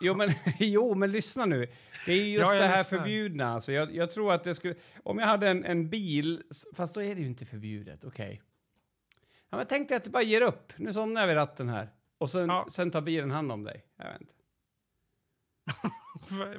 [0.00, 1.68] jo men, jo men lyssna nu.
[2.06, 2.98] Det är ju just Ja, det här lyssnar.
[2.98, 3.54] förbjudna.
[3.54, 4.74] Alltså, jag, jag tror att det skulle...
[5.02, 6.42] Om jag hade en, en bil,
[6.76, 8.42] fast då är det ju inte förbjudet, okej.
[9.50, 10.72] Ja, men tänk dig att du bara ger upp.
[10.76, 11.88] Nu somnar jag vid ratten här.
[12.18, 12.66] Och sen, Ja.
[12.70, 13.84] sen tar bilen hand om dig.
[13.98, 14.34] Jag vet inte.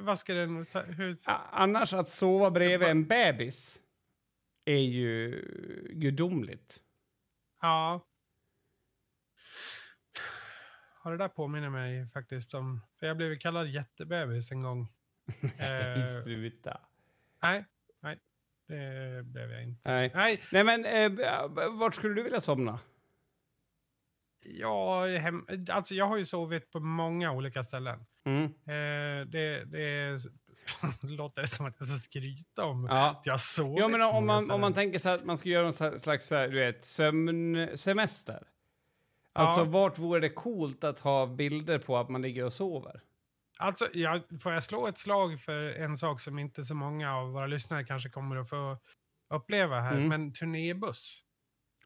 [0.00, 0.66] Vad ska den...
[0.86, 1.16] Hur,
[1.52, 3.80] Annars att sova bredvid en bebis
[4.64, 5.30] är ju
[5.94, 6.80] gudomligt.
[7.60, 8.06] Ja.
[11.04, 12.80] Ja, det där påminner mig faktiskt om...
[12.98, 14.88] För jag blev kallad jättebebis en gång.
[15.58, 16.80] Eh, Sluta.
[17.42, 17.64] nej,
[18.00, 18.18] nej.
[18.68, 19.90] Det blev jag inte.
[19.90, 20.12] Nej.
[20.14, 22.80] Nej, Nej men, eh, vart skulle du vilja somna?
[25.10, 28.06] är hem, alltså jag har ju sovit på många olika ställen.
[28.24, 28.44] Mm.
[28.44, 30.20] Eh, det, det,
[30.82, 33.10] är, det låter som att jag ska skryta om Ja.
[33.10, 35.64] att jag sovit Ja, men om man, om man tänker sig att man ska göra
[35.64, 38.48] någon sla- slags så här, du vet, sömnsemester.
[39.32, 39.64] Alltså, Ja.
[39.64, 43.00] vart vore det coolt att ha bilder på att man ligger och sover?
[43.58, 47.32] Alltså, jag, får jag slå ett slag för en sak som inte så många av
[47.32, 48.78] våra lyssnare kanske kommer att få
[49.34, 50.08] uppleva här, Mm.
[50.08, 51.22] men turnébuss.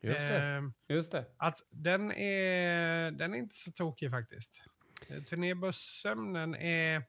[0.02, 0.46] Just det.
[0.46, 0.62] Eh,
[0.96, 1.24] Just det.
[1.36, 4.62] att den, är, den är inte så tokig faktiskt.
[5.08, 7.02] Eh, Turnébussömnen är...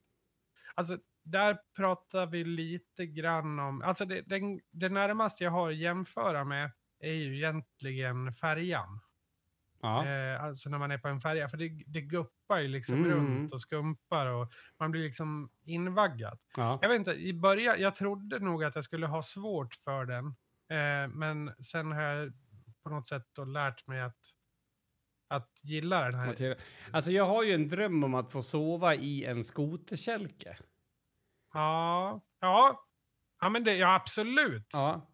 [0.76, 0.98] Alltså,
[1.32, 3.82] där pratar vi lite grann om...
[3.82, 9.00] Alltså, det, den, det närmaste jag har att jämföra med är ju egentligen färjan.
[9.82, 10.06] Ja.
[10.08, 11.50] Eh, alltså när man är på en färja.
[11.50, 13.12] För det, det guppar ju liksom Mm.
[13.12, 16.40] runt och skumpar och man blir liksom invaggad.
[16.58, 16.80] ja.
[16.82, 20.26] Jag vet inte, i början, jag trodde nog att jag skulle ha svårt för den.
[20.70, 22.34] Eh, men sen har jag
[22.84, 24.20] på något sätt då lärt mig att,
[25.30, 26.58] att gilla den här.
[26.92, 30.58] Alltså, jag har ju en dröm om att få sova i en skoterkälke.
[31.54, 32.88] Ja, ja.
[33.42, 34.70] Ja, men det, ja absolut.
[34.74, 35.08] Ja.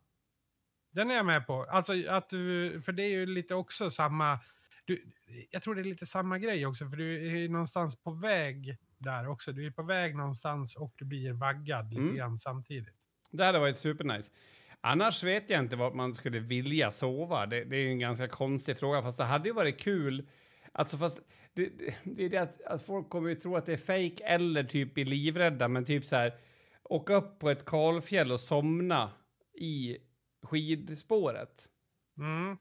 [0.91, 1.63] Den är jag med på.
[1.63, 4.39] Alltså att du, för det är ju lite också samma,
[4.85, 5.11] du,
[5.51, 8.77] jag tror det är lite samma grej också, för du är ju någonstans på väg
[8.97, 9.51] där också.
[9.51, 12.15] Du är på väg någonstans och du blir vaggad lite Mm.
[12.15, 12.95] grann samtidigt.
[13.31, 14.31] Det hade varit supernice.
[14.81, 17.45] Annars vet jag inte vart man skulle vilja sova.
[17.45, 20.29] Det, det är en ganska konstig fråga, fast det hade ju varit kul.
[20.71, 21.19] Alltså fast
[21.57, 24.63] det, det, är det att, att folk kommer ju tro att det är fake eller
[24.63, 26.33] typ blir livrädda, men typ så här
[26.83, 29.11] åka upp på ett kalfjäll och somna
[29.61, 29.97] i
[30.43, 31.65] skidspåret.
[32.17, 32.57] Mm.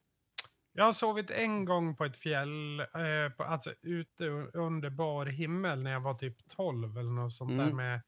[0.72, 4.24] Jag har sovit en gång på ett fjäll, eh, på, alltså ute
[4.54, 7.76] under bar himmel när jag var typ 12 eller något sånt där Mm.
[7.76, 8.02] med,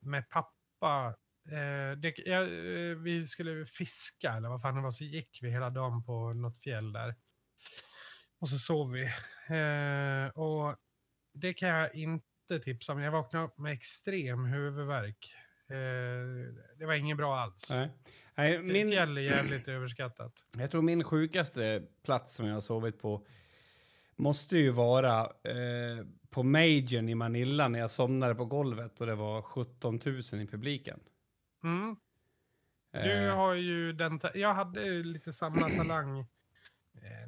[0.00, 1.14] med pappa.
[1.52, 5.50] Eh, det, jag, eh, vi skulle fiska eller vad fan det var, så gick vi
[5.50, 7.14] hela dagen på något fjäll där.
[8.40, 9.02] Och så sov vi.
[9.56, 10.76] Eh, och
[11.34, 13.00] det kan jag inte tipsa om.
[13.00, 15.34] Jag vaknade upp med extrem huvudvärk.
[15.68, 17.70] Eh, det var inget bra alls.
[17.70, 17.90] Nej.
[18.34, 18.88] Nej, Min...
[18.90, 20.32] Fjäll är jävligt överskattat.
[20.58, 23.26] jag tror min sjukaste plats som jag har sovit på
[24.16, 29.14] måste ju vara eh, på Majorn i Manila när jag somnade på golvet och det
[29.14, 31.00] var 17 000 i publiken.
[31.64, 31.96] Mm.
[32.92, 34.20] Du Eh, har ju den...
[34.34, 36.26] Jag hade lite samma talang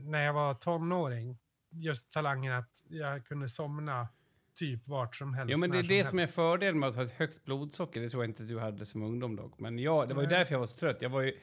[0.00, 1.38] när jag var tonåring.
[1.70, 4.08] Just talangen att jag kunde somna
[4.54, 5.52] typ vart som helst.
[5.52, 6.34] Jo, men det är när det som är helst.
[6.34, 8.00] fördelen med att ha ett högt blodsocker.
[8.00, 9.58] Det tror jag inte att du hade som ungdom dock.
[9.58, 10.38] Men ja, det var ju Nej.
[10.38, 11.02] därför jag var så trött.
[11.02, 11.38] Jag var ju,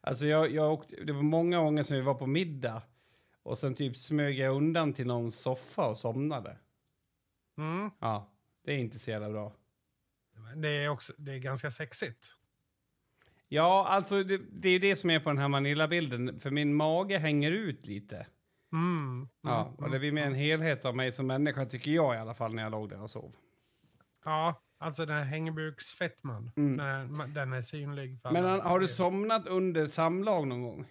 [0.00, 2.82] alltså jag, jag åkte, det var många gånger som vi var på middag
[3.42, 6.58] och sen typ smög jag undan till någon soffa och somnade.
[7.58, 7.90] Mm.
[8.00, 8.32] Ja,
[8.64, 9.52] det är inte så jävla bra.
[10.56, 12.32] Det är, också, det är ganska sexigt.
[13.48, 16.38] Ja, alltså det, det är ju det som är på den här Manila-bilden.
[16.38, 18.26] För min mage hänger ut lite.
[18.72, 19.16] Mm.
[19.16, 19.28] Mm.
[19.42, 22.34] Ja, och det blir mer en helhet av mig som människa tycker jag i alla
[22.34, 23.32] fall när jag låg där och sov.
[24.24, 26.50] Ja, alltså den här hängbuksfettman.
[26.56, 26.76] Mm.
[26.76, 28.18] Den, den är synlig.
[28.24, 28.62] Men alla.
[28.62, 30.86] har du somnat under samlag någon gång?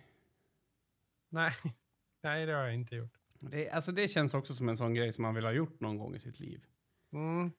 [1.30, 1.54] Nej.
[2.24, 3.14] Nej, det har jag inte gjort.
[3.40, 5.98] Det, alltså det känns också som en sån grej som man vill ha gjort någon
[5.98, 6.66] gång i sitt liv.
[7.14, 7.52] Mm.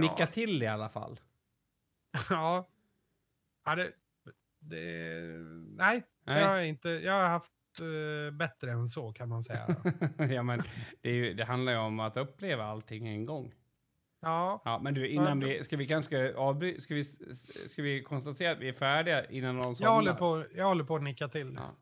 [0.00, 0.26] Nicka ja.
[0.26, 1.20] till i alla fall.
[2.30, 2.68] Ja.
[3.64, 3.92] ja det,
[4.62, 4.78] det,
[5.76, 6.40] nej, Nej.
[6.40, 9.66] Jag, har inte, jag har haft eh, bättre än så kan man säga.
[10.30, 10.62] ja, men
[11.02, 13.52] det, ju, det handlar ju om att uppleva allting en gång.
[14.20, 15.64] ja, Ja, men du, innan Ja, vi...
[15.64, 17.04] Ska vi kanske avbry, ska, vi,
[17.66, 19.90] ska vi konstatera att vi är färdiga innan någon somnar?
[19.90, 21.58] jag håller, på, jag håller på att nicka till.
[21.58, 21.76] Ja.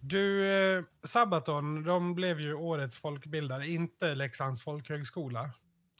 [0.00, 5.50] Du, eh, Sabaton, de blev ju årets folkbildare, inte Leksands folkhögskola.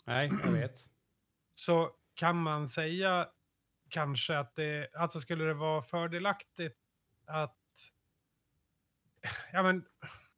[0.07, 0.77] Nej, jag vet.
[1.55, 3.29] Så kan man säga
[3.89, 6.79] kanske att det, alltså skulle det vara fördelaktigt
[7.27, 7.57] att
[9.53, 9.85] ja, men,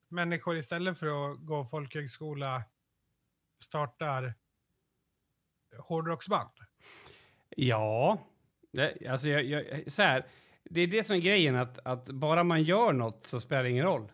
[0.08, 2.62] människor istället för att gå folkhögskola
[3.64, 4.34] startar
[5.78, 6.50] hårdrocksband?
[7.56, 8.18] Ja,
[8.72, 10.26] det, alltså jag, jag, så här.
[10.70, 13.70] Det är det som är grejen, att, att bara man gör något så spelar det
[13.70, 14.12] ingen roll.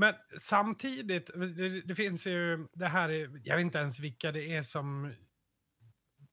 [0.00, 4.56] Men samtidigt, det, det finns ju det här, är- jag vet inte ens vilka det
[4.56, 5.14] är som,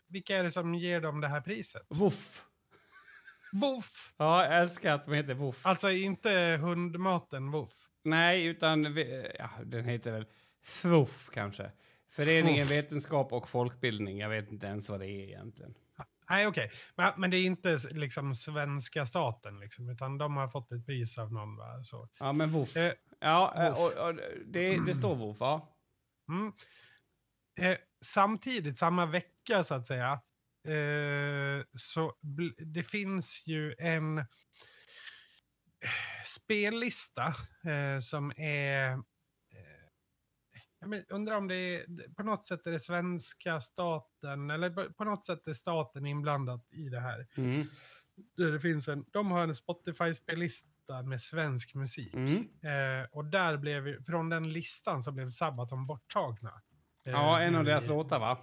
[0.07, 1.84] vilka är det som ger dem det här priset?
[1.89, 2.43] Woof.
[3.53, 4.13] Woof!
[4.18, 5.65] Ja, jag älskar att de heter Woof.
[5.65, 7.74] Alltså inte hundmaten Woof.
[8.03, 10.26] Nej, utan vi- ja, den heter väl
[10.63, 11.72] FWOF kanske.
[12.09, 12.72] Föreningen FWOF.
[12.78, 14.18] Vetenskap och Folkbildning.
[14.20, 15.74] Jag vet inte ens vad det är egentligen.
[16.30, 16.72] Nej, okej.
[16.95, 21.18] Men, men det är inte liksom svenska staten, liksom, utan de har fått ett pris
[21.18, 21.55] av någon.
[21.57, 21.84] Va?
[21.84, 22.09] Så.
[22.20, 22.78] Ja, men WOF.
[22.78, 24.15] Eh, ja, eh, och, och,
[24.45, 25.78] det, det står WOF, ja.
[26.30, 26.53] Mm.
[27.59, 30.11] Eh, samtidigt, samma vecka så att säga,
[30.68, 32.13] eh, så
[32.57, 34.26] det finns ju en eh,
[36.26, 37.26] spellista
[37.65, 38.93] eh, som är...
[38.93, 38.99] Eh,
[40.80, 45.03] jag undrar om det är, på något sätt är det svenska staten, eller på, på
[45.03, 47.28] något sätt är staten inblandad i det här.
[47.38, 47.68] Mm.
[48.38, 52.13] Det finns en, de har en Spotify-spellista med svensk musik.
[52.13, 52.38] Mm.
[52.61, 56.61] Eh, och där blev, från den listan så blev Sabaton borttagna.
[57.07, 58.38] Eh, Ja, en av nu deras låtar, va?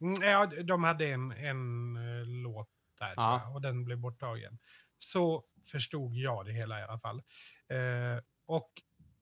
[0.00, 2.68] Mm, ja, de hade en, en eh, låt
[2.98, 3.52] där Ja.
[3.54, 4.58] och den blev borttagen.
[4.98, 7.22] Så förstod jag det hela i alla fall.
[7.68, 8.72] Eh, och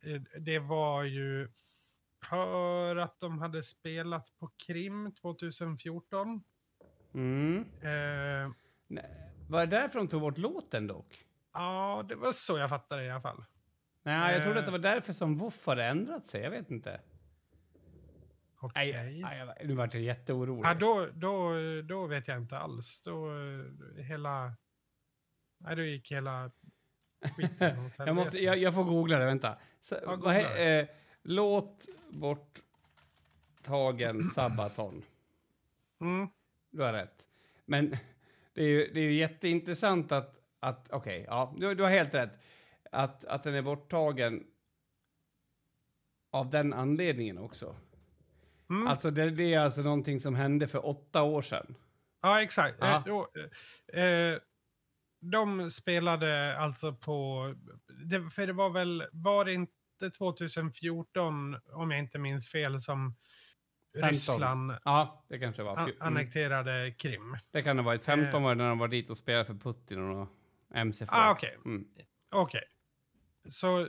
[0.04, 1.48] eh, det var ju
[2.28, 6.42] för att de hade spelat på Krim 2014.
[7.14, 7.58] Mm.
[7.82, 8.52] Eh,
[8.86, 11.24] Nej, Var det därför de tog bort låten dock?
[11.52, 13.44] Ja, det var så jag fattade det i alla fall.
[14.02, 14.72] Nej, jag trodde att det Eh.
[14.72, 16.42] var därför som WOF hade ändrat sig.
[16.42, 17.00] Jag vet inte.
[18.60, 18.92] Okej.
[18.92, 20.64] Nej, nej, jag- nu vart jag jätteorolig.
[20.66, 23.02] Ja, då, då, då vet jag inte alls.
[23.02, 23.28] Då
[23.96, 24.52] hela...
[25.58, 26.50] Nej, då gick hela
[27.36, 29.58] skiten åt jag, måste, jag, jag får googla det, vänta.
[29.80, 30.86] Så, Ja, googla he- eh,
[31.22, 35.02] låt borttagen Sabaton.
[36.00, 36.28] Mm.
[36.70, 37.28] Du har rätt.
[37.64, 37.90] Men
[38.54, 40.38] det är ju, det är ju jätteintressant att...
[40.62, 42.38] att Okej, ja, du, du har helt rätt.
[42.92, 44.44] Att, att den är borttagen
[46.32, 47.76] av den anledningen också.
[48.70, 48.86] Mm.
[48.86, 51.74] Alltså det, det är alltså någonting som hände för åtta år sedan.
[52.22, 52.76] Ja, exakt.
[52.80, 52.96] Ja.
[52.96, 53.28] Eh, då,
[53.92, 54.38] eh, eh,
[55.20, 57.54] de spelade alltså på...
[58.04, 59.04] Det, för det var väl...
[59.12, 63.16] Var det inte 2014, om jag inte minns fel, som
[63.94, 64.10] 15.
[64.10, 65.78] Ryssland Ja, det kanske var.
[65.78, 65.92] mm.
[65.98, 67.36] annekterade Krim?
[67.50, 70.10] Det kan ha varit 15 var det när de var dit och spelade för Putin
[70.10, 70.28] och
[70.74, 71.56] MC Ah, okej.
[71.64, 71.84] mm.
[72.30, 72.62] Okej.
[73.48, 73.88] Så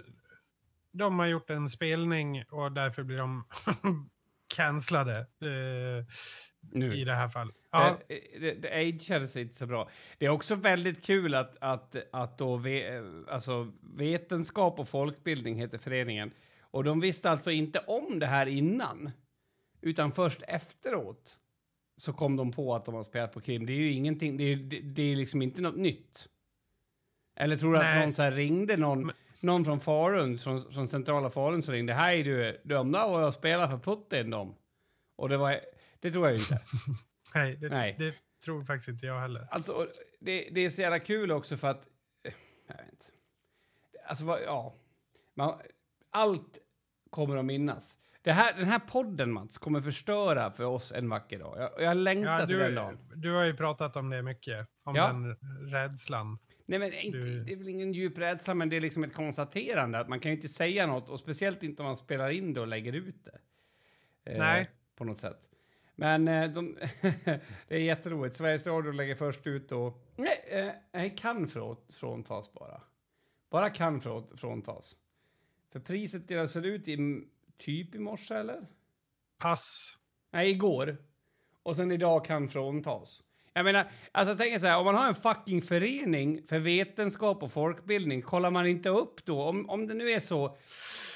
[0.92, 3.44] de har gjort en spelning och därför blir de
[4.56, 5.18] cancellade.
[5.20, 6.06] Eh,
[6.72, 6.96] Nu.
[6.96, 7.56] i det här fallet.
[7.72, 9.90] Ja, Det, det, det ageades inte så bra.
[10.18, 15.78] Det är också väldigt kul att, att, att då ve, alltså vetenskap och folkbildning heter
[15.78, 16.32] föreningen.
[16.62, 19.12] Och de visste alltså inte om det här innan.
[19.82, 21.38] Utan först efteråt
[21.98, 23.66] så kom de på att de har spelat på krim.
[23.66, 26.30] Det är ju ingenting, det är, det, det är liksom inte något nytt.
[27.36, 28.04] Eller tror du att Nej.
[28.04, 31.94] någon så ringde någon, någon från Falun, från, från centrala Falun som ringde.
[31.94, 34.56] Hej du, dömda och jag spelar för Putin dem.
[35.16, 35.60] Och det var,
[36.00, 36.62] det tror jag inte.
[37.36, 37.96] nej, det, Nej.
[38.00, 38.14] det
[38.46, 39.48] tror faktiskt inte jag heller.
[39.52, 39.88] Alltså,
[40.20, 41.88] det, det är så jävla kul också för att...
[42.68, 43.06] Jag vet inte.
[44.08, 44.76] Alltså, vad, ja.
[45.36, 45.60] Man,
[46.12, 46.60] allt
[47.10, 47.98] kommer att minnas.
[48.22, 51.58] Det här, den här podden, Mats, kommer förstöra för oss en vacker dag.
[51.60, 52.98] Jag, jag längtar Ja, till den du, dagen.
[53.16, 55.08] du har ju pratat om det mycket, om Ja.
[55.08, 55.36] den
[55.72, 56.40] rädslan.
[56.66, 59.14] Nej, men inte, du- det är väl ingen djup rädsla, men det är liksom ett
[59.14, 62.54] konstaterande att man kan ju inte säga något, och speciellt inte om man spelar in
[62.54, 63.40] det och lägger ut det.
[64.32, 64.70] Eh, Nej.
[64.96, 65.50] På något sätt.
[65.96, 66.78] Men eh, de,
[67.68, 68.36] det är jätteroligt.
[68.36, 70.08] Sveriges Radio lägger först ut och...
[70.16, 72.82] Nej, eh, kan frå, fråntas bara.
[73.50, 74.98] Bara kan frå, fråntas.
[75.72, 76.98] För priset delas väl ut i
[77.58, 78.68] typ i morse, eller?
[79.38, 79.98] Pass.
[80.32, 80.98] Nej, igår.
[81.64, 83.24] Och sen idag kan fråntas.
[83.54, 87.44] Jag menar, alltså jag tänker så här, om man har en fucking förening för vetenskap
[87.44, 89.44] och folkbildning, kollar man inte upp då?
[89.44, 90.58] Om, om det nu är så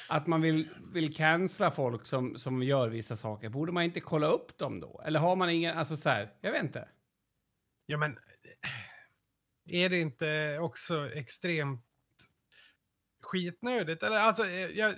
[0.09, 4.27] att man vill, vill cancella folk som, som gör vissa saker, borde man inte kolla
[4.27, 5.01] upp dem då?
[5.05, 6.87] Eller har man ingen, alltså så här, jag vet inte.
[7.85, 11.85] Ja, men eh, är det inte också extremt
[13.21, 14.03] skitnödigt?
[14.03, 14.95] Eller alltså, eh, jag,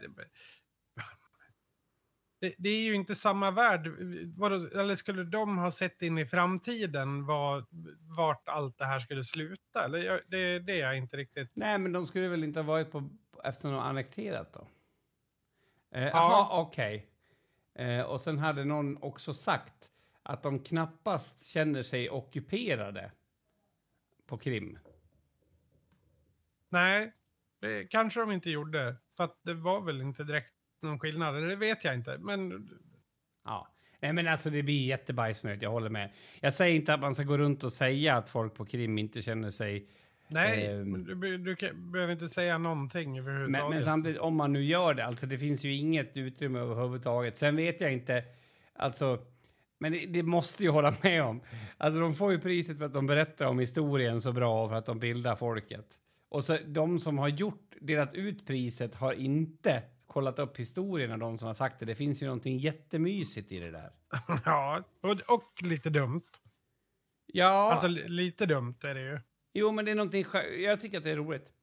[2.39, 3.87] det, det är ju inte samma värld.
[4.37, 7.65] Vadå, eller skulle de ha sett in i framtiden vad,
[8.17, 9.85] vart allt det här skulle sluta?
[9.85, 11.51] Eller jag, det är det jag inte riktigt...
[11.53, 13.09] Nej, men de skulle väl inte ha varit på,
[13.43, 14.67] eftersom de har annekterat då?
[15.91, 16.09] Eh, Ja.
[16.09, 17.07] Jaha, okej.
[17.75, 19.89] Eh, och sen hade någon också sagt
[20.23, 23.11] att de knappast känner sig ockuperade
[24.25, 24.79] på Krim.
[26.69, 27.13] Nej,
[27.61, 28.95] det kanske de inte gjorde.
[29.17, 31.37] För att det var väl inte direkt någon skillnad.
[31.37, 32.17] eller Det vet jag inte.
[32.19, 32.69] Men
[33.45, 33.67] Ja.
[34.01, 36.11] Nej, men alltså det blir jättebajsnödigt, jag håller med.
[36.41, 39.21] Jag säger inte att man ska gå runt och säga att folk på Krim inte
[39.21, 39.87] känner sig...
[40.27, 41.03] nej, Ehm.
[41.21, 43.61] du, du kan, behöver inte säga någonting överhuvudtaget.
[43.63, 47.37] Men, men samtidigt, om man nu gör det, alltså det finns ju inget utrymme överhuvudtaget.
[47.37, 48.23] Sen vet jag inte,
[48.75, 49.19] alltså...
[49.81, 51.41] Men det, det måste ju hålla med om.
[51.77, 54.77] Alltså de får ju priset för att de berättar om historien så bra och för
[54.77, 55.85] att de bildar folket.
[56.29, 61.19] Och så de som har gjort, delat ut priset har inte kollat upp historien av
[61.19, 61.85] de som har sagt det.
[61.85, 63.91] Det finns ju någonting jättemysigt i det där.
[64.45, 66.21] Ja, och, och lite dumt.
[67.25, 69.19] Ja, Alltså li- lite dumt är det ju.
[69.53, 70.25] jo men det är någonting,
[70.63, 71.53] jag tycker att det är roligt.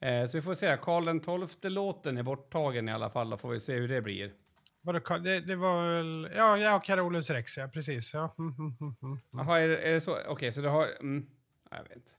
[0.00, 3.60] Eh, så vi får se, Karl tolfte-låten är borttagen i alla fall, då får vi
[3.60, 4.32] se hur det blir.
[4.80, 6.30] Vadå, det, det var väl...
[6.36, 7.68] Ja, ja Carolus Rex, ja.
[7.68, 8.14] Precis.
[8.14, 8.34] Ja.
[8.38, 9.18] Mm, mm, mm.
[9.30, 10.18] Jaha, är, är det så?
[10.28, 10.88] Okej, så det har...
[11.00, 11.26] Mm,
[11.70, 12.10] ja, jag vet inte.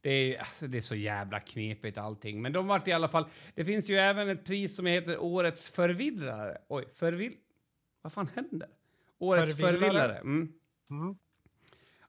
[0.00, 2.42] Det är, alltså, det är så jävla knepigt allting.
[2.42, 3.24] Men de vart i alla fall...
[3.54, 6.58] Det finns ju även ett pris som heter Årets förvillare.
[6.68, 7.34] Oj, förvill...
[8.02, 8.68] Vad fan händer?
[9.18, 9.80] Årets Förvillare.
[9.80, 10.18] förvillare.
[10.18, 10.52] Mm.
[10.90, 11.16] Mm.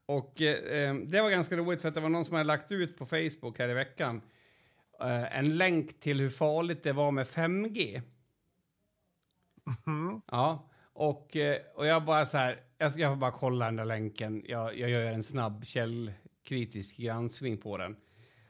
[0.05, 2.97] Och eh, det var ganska roligt för att det var någon som hade lagt ut
[2.97, 4.21] på Facebook här i veckan
[5.01, 8.01] eh, en länk till hur farligt det var med 5G.
[9.87, 10.21] Mm.
[10.31, 14.43] Ja, och, eh, och jag bara så här, jag ska bara kolla den där länken.
[14.47, 15.65] Jag, jag gör en snabb
[16.49, 17.95] källkritisk granskning på den.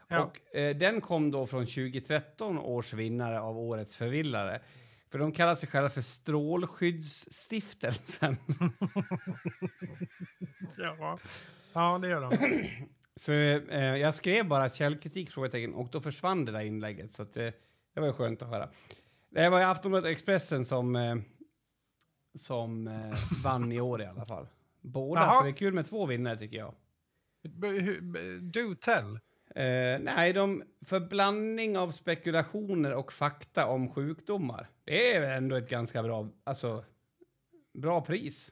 [0.07, 0.23] Ja.
[0.23, 4.61] Och eh, den kom då från 2013 års vinnare av Årets förvillare.
[5.11, 8.37] För de kallar sig själva för Strålskyddsstiftelsen.
[10.77, 11.17] Ja.
[11.73, 12.31] ja, det gör de.
[13.15, 17.11] Så eh, jag skrev bara källkritik frågetecken och då försvann det där inlägget.
[17.11, 17.49] Så att, eh,
[17.93, 18.69] det var skönt att höra.
[19.29, 21.15] Det var Aftonbladet Expressen som, eh,
[22.35, 24.47] som eh, vann i år i alla fall.
[24.81, 25.33] Båda, Jaha.
[25.33, 26.73] så det är kul med två vinnare tycker jag.
[28.41, 29.19] Do tell.
[29.55, 34.69] Eh, nej, de för blandning av spekulationer och fakta om sjukdomar.
[34.83, 36.85] Det är ändå ett ganska bra, alltså,
[37.73, 38.51] bra pris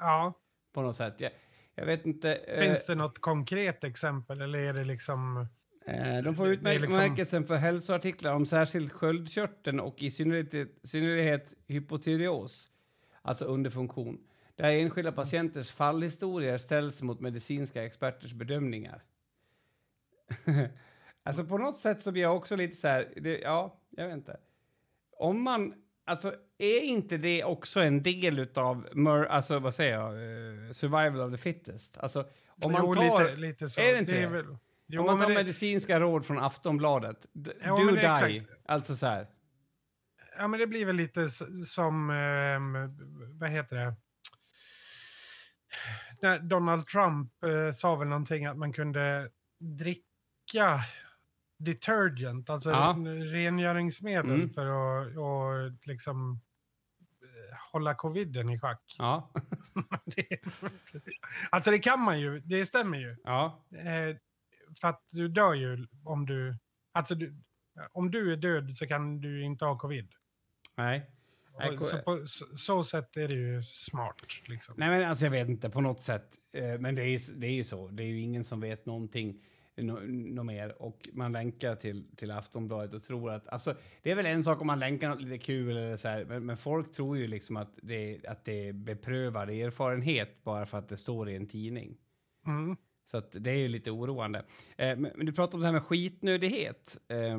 [0.00, 0.32] Ja.
[0.74, 1.14] på något sätt.
[1.20, 1.32] Jag,
[1.74, 2.34] jag vet inte.
[2.34, 5.46] eh, Finns det något konkret exempel eller är det liksom...
[5.86, 11.54] Eh, de får är utmärkelsen liksom- för hälsoartiklar om särskilt sköldkörteln och i synnerhet, synnerhet
[11.68, 12.68] hypotyreos,
[13.22, 14.18] alltså underfunktion,
[14.56, 19.02] där enskilda patienters fallhistorier ställs mot medicinska experters bedömningar.
[21.22, 24.16] alltså på något sätt så blir jag också lite så här, det, ja, jag vet
[24.16, 24.36] inte.
[25.18, 25.74] Om man,
[26.06, 31.20] alltså är inte det också en del utav, mur, alltså vad säger jag, eh, survival
[31.20, 31.98] of the fittest?
[31.98, 32.26] Alltså
[32.64, 33.24] om man jo, tar...
[33.24, 33.80] lite, lite så.
[33.80, 34.26] är det inte det?
[34.26, 34.56] väl...
[34.86, 37.26] Jo, Om man tar det, medicinska råd från Aftonbladet,
[37.64, 38.36] Ja, do är die.
[38.36, 38.60] exakt.
[38.66, 39.26] Alltså så här.
[40.38, 41.28] ja, men det blir väl lite
[41.66, 42.10] som...
[42.10, 42.72] ehm,
[43.38, 43.94] vad heter det?
[46.22, 50.78] När Donald Trump eh, sa väl någonting att man kunde dricka
[51.58, 52.96] detergent, alltså Ja.
[53.32, 54.50] rengöringsmedel Mm.
[54.50, 56.40] för att och liksom
[57.22, 58.94] eh, hålla coviden i schack.
[58.98, 59.30] Ja.
[60.04, 60.40] Det-
[61.50, 63.16] alltså det kan man ju, det stämmer ju.
[63.24, 63.64] ja.
[63.76, 64.16] Eh,
[64.80, 66.56] för att du dör ju om du...
[66.92, 67.34] Alltså du,
[67.92, 70.12] om du är död så kan du inte ha covid.
[70.76, 71.10] Nej.
[71.80, 74.22] Så på så, så sätt är det ju smart.
[74.46, 74.74] Liksom.
[74.78, 76.38] Nej, men alltså jag vet inte på något sätt.
[76.54, 77.88] Eh, men det är, det är ju så.
[77.88, 79.40] Det är ju ingen som vet någonting
[79.76, 80.82] nå nå mer.
[80.82, 83.48] Och man länkar till, till Aftonbladet och tror att...
[83.48, 86.24] Alltså, det är väl en sak om man länkar något lite kul eller så här,
[86.24, 90.78] men, men folk tror ju liksom att det, att det är beprövad erfarenhet bara för
[90.78, 91.96] att det står i en tidning.
[92.46, 92.76] Mm.
[93.04, 94.44] Så att det är ju lite oroande.
[94.76, 96.98] Eh, men, du pratar om det här med skitnödighet.
[97.08, 97.38] Eh,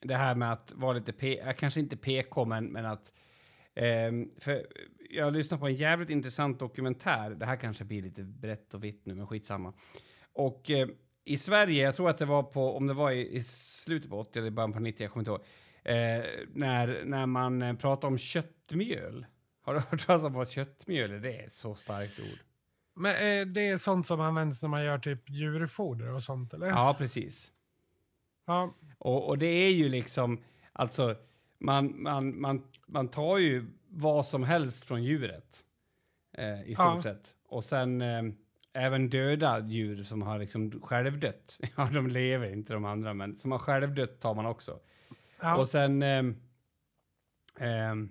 [0.00, 3.12] det här med att vara lite P, kanske inte PK, men, men att...
[3.74, 4.66] Eh, för
[5.10, 7.30] jag lyssnade på en jävligt intressant dokumentär.
[7.30, 9.72] Det här kanske blir lite brett och vitt nu, men skitsamma.
[10.32, 10.88] Och eh,
[11.24, 14.18] i Sverige, jag tror att det var på, om det var i, i slutet på
[14.18, 15.44] 80 eller början på 90, jag kommer inte ihåg.
[15.84, 19.26] Eh, när, när man eh, pratar om köttmjöl.
[19.62, 21.18] Har du hört talas om vad köttmjöl är?
[21.18, 22.38] Det är ett så starkt ord.
[22.96, 26.66] Men eh, det är sånt som används när man gör typ djurfoder och sånt, eller?
[26.66, 27.52] Ja, precis.
[28.46, 30.42] Ja, Och, och det är ju liksom,
[30.72, 31.16] alltså,
[31.60, 35.64] man, man, man, man tar ju vad som helst från djuret
[36.38, 37.02] eh, i stort Ja.
[37.02, 37.34] sett.
[37.48, 38.22] Och sen eh,
[38.72, 41.60] även döda djur som har liksom självdött.
[41.76, 44.78] Ja, de lever inte de andra, men som har självdött tar man också.
[45.40, 45.56] ja.
[45.58, 46.36] Och sen, ehm,
[47.58, 48.08] ehm,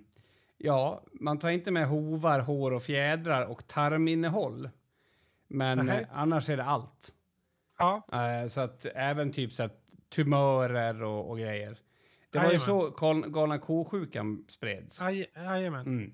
[0.58, 4.70] ja, man tar inte med hovar, hår och fjädrar och tarminnehåll.
[5.48, 6.00] Men Nähä.
[6.00, 7.12] eh, annars är det allt.
[7.78, 8.02] ja.
[8.12, 9.76] Eh, så att även typ så att
[10.08, 11.78] tumörer och, och grejer.
[12.30, 12.66] Det var ju Jajamän.
[12.66, 15.02] så gal- galna ko-sjukan spreds.
[15.02, 15.86] Aj, jajamän.
[15.86, 16.12] Mm.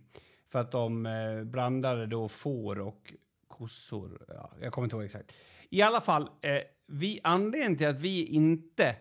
[0.53, 3.13] För att de eh, blandade då får och
[3.49, 4.25] kossor.
[4.29, 5.35] Ja, jag kommer inte ihåg exakt.
[5.71, 8.97] I alla fall, eh, vi, anledningen till att vi inte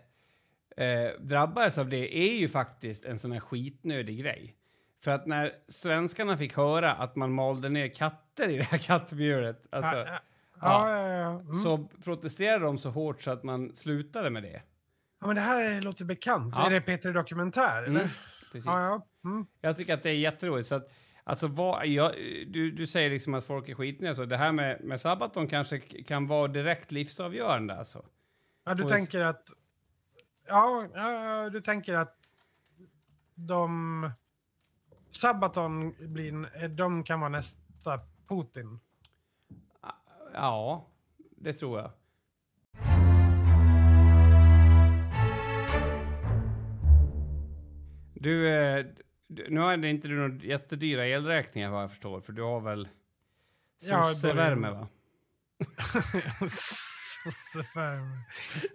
[0.78, 4.56] eh, drabbades av det är ju faktiskt en sån här skitnödig grej.
[5.02, 9.68] För att när svenskarna fick höra att man malde ner katter i det här kattmjölet,
[9.70, 10.22] alltså, ja,
[10.62, 11.30] ja.
[11.30, 11.54] Mm.
[11.54, 14.62] så protesterade de så hårt så att man slutade med det.
[15.26, 16.54] Ja, men det här låter bekant.
[16.58, 16.66] Ja.
[16.66, 18.10] Är det Peter Dokumentär, Mm, eller?
[18.52, 18.66] precis.
[18.66, 19.30] Ja, ja.
[19.30, 19.46] Mm.
[19.62, 20.68] Jag tycker att det är jätteroligt.
[20.68, 20.92] Så att,
[21.24, 22.12] alltså, vad, jag,
[22.48, 24.16] du, du säger liksom att folk är skitnödiga.
[24.16, 27.76] Så det här med, med Sabaton kanske kan vara direkt livsavgörande.
[27.78, 28.06] Alltså.
[28.66, 29.50] ja du Får- tänker att...
[30.48, 31.12] Ja, ja,
[31.44, 32.18] ja, du tänker att
[33.36, 34.12] de...
[35.12, 38.00] Sabaton blir, de kan vara nästa
[38.30, 38.80] Putin.
[40.34, 40.88] Ja,
[41.38, 41.92] det tror jag.
[48.26, 48.86] Du, eh,
[49.28, 52.88] nu har inte du några jättedyra elräkningar vad jag förstår, för du har väl
[53.84, 54.88] sossevärme va?
[56.48, 58.24] Sossevärme.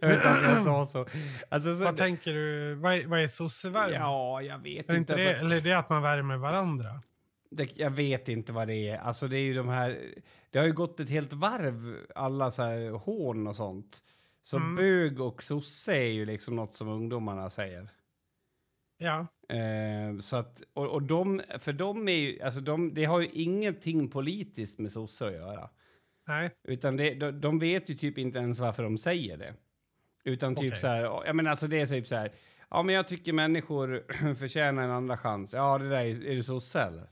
[0.01, 1.07] Jag vet inte att jag sa så.
[1.49, 2.75] Alltså, så Vad tänker du?
[2.75, 3.95] Vad är, vad är sossevärme?
[3.95, 5.13] Ja, jag vet är det inte.
[5.13, 7.03] inte det, Alltså, eller är det att man värmer varandra?
[7.51, 8.99] det, jag vet inte vad det är.
[8.99, 10.15] Alltså det är ju de här...
[10.51, 13.99] Det har ju gått ett helt varv, alla så här hån och sånt.
[14.43, 14.77] Så Mm.
[14.77, 17.89] bög och sosse är ju liksom något som ungdomarna säger.
[18.99, 19.27] Ja.
[19.51, 23.29] Eh, så att, och, och de, för de är ju, alltså de, det har ju
[23.33, 25.71] ingenting politiskt med sosse att göra.
[26.29, 26.51] Nej.
[26.65, 29.55] Utan det, de, de vet ju typ inte ens varför de säger det.
[30.25, 30.81] Utan typ Okej.
[30.81, 32.33] så här, jag menar alltså det är typ så här,
[32.71, 35.55] ja men jag tycker människor förtjänar en andra chans.
[35.55, 37.09] Ja det där är, är du sosse eller?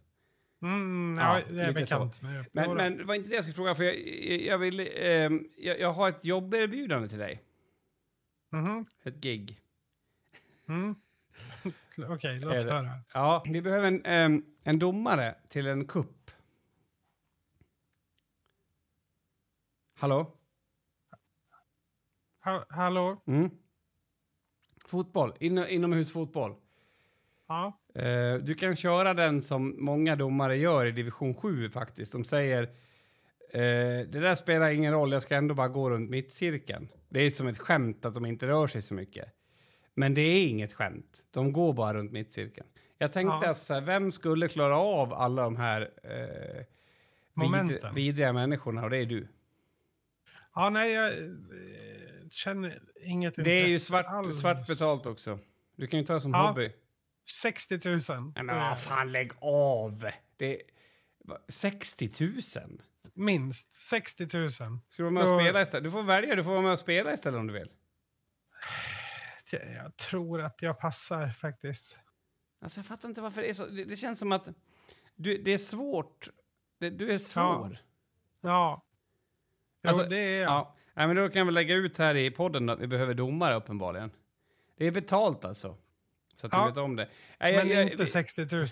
[0.62, 2.22] Mm, Ja, ja, det är bekant.
[2.52, 3.96] Men, men det var inte det jag skulle fråga, för jag,
[4.40, 7.42] jag, vill, ehm, jag, jag har ett jobberbjudande till dig.
[8.52, 8.84] Mhm.
[9.04, 9.60] Ett gig.
[10.68, 10.94] Mm.
[12.08, 12.90] Okej, låt det- höra.
[13.14, 16.30] Ja, vi behöver en, ehm, en domare till en kupp.
[20.00, 20.34] Hallå?
[22.44, 23.22] Ha, hallå?
[23.26, 23.50] Mm.
[24.86, 26.54] Fotboll, In, inomhusfotboll.
[27.48, 27.80] Ja.
[27.94, 32.12] Eh, du kan köra den som många domare gör i division 7 faktiskt.
[32.12, 32.62] De säger
[33.52, 36.88] eh, det där spelar ingen roll, jag ska ändå bara gå runt mittcirkeln.
[37.08, 39.34] Det är som ett skämt att de inte rör sig så mycket.
[39.98, 41.24] Men det är inget skämt.
[41.30, 42.66] De går bara runt mittcirkeln.
[42.98, 43.54] Jag tänkte Ja.
[43.54, 46.64] så här, vem skulle klara av alla de här eh,
[47.68, 48.84] vid, vidriga människorna?
[48.84, 49.28] Och det är du.
[50.54, 51.28] Ja, nej, jag eh,
[52.30, 54.40] känner inget Det är ju svart, alls.
[54.40, 55.38] svart betalt också.
[55.76, 56.48] Du kan ju ta det som Ja.
[56.48, 56.72] hobby.
[57.42, 58.00] 60 000.
[58.34, 60.06] Nej, men Eh, vad fan, lägg av!
[60.36, 60.62] Det
[61.24, 62.32] va, 60 000?
[63.14, 64.50] Minst 60 000.
[64.50, 65.84] Ska du vara med och spela istället?
[65.84, 67.68] Du får välja, du får vara med och spela istället om du vill.
[69.52, 71.98] Jag, jag tror att jag passar faktiskt.
[72.62, 73.66] Alltså jag fattar inte varför det är så.
[73.66, 74.48] Det, det känns som att
[75.16, 76.28] du, det är svårt.
[76.80, 77.78] Det, du är svår.
[78.40, 78.82] Ja.
[79.82, 80.50] Jo, Alltså, det är jag.
[80.50, 80.74] Ja.
[80.94, 84.10] Nej, men då kan vi lägga ut här i podden att vi behöver domare uppenbarligen.
[84.78, 85.76] Det är betalt alltså.
[86.34, 86.62] Så att Ja.
[86.64, 87.08] du vet om det.
[87.40, 88.66] Nej, jag- Men jag- inte 60 000.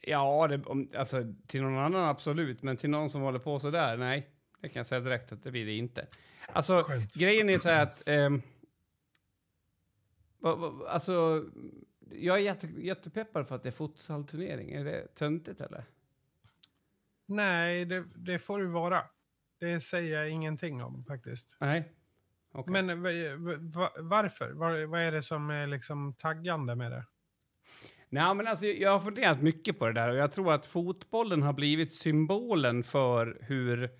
[0.00, 3.70] Ja, det, om, alltså till någon annan absolut, men till någon som håller på så
[3.70, 4.30] där, nej.
[4.60, 6.06] Det kan jag säga direkt att det blir det inte.
[6.52, 7.14] Alltså, Skönt.
[7.14, 8.02] grejen är så här att...
[8.08, 8.40] va,
[10.88, 11.44] alltså,
[12.12, 14.70] jag är jätte, jättepeppad för att det är futsalturnering.
[14.70, 15.84] Är det töntigt eller?
[17.26, 19.02] Nej, det, det får du vara.
[19.60, 21.56] Det säger jag ingenting om faktiskt.
[21.60, 21.92] Nej.
[22.52, 22.82] Okej.
[22.82, 23.10] Men va,
[23.58, 24.50] va, varför?
[24.50, 27.04] Vad, vad är det som är liksom taggande med det?
[28.08, 31.42] Nej, men alltså, jag har funderat mycket på det där och jag tror att fotbollen
[31.42, 33.90] har blivit symbolen för hur...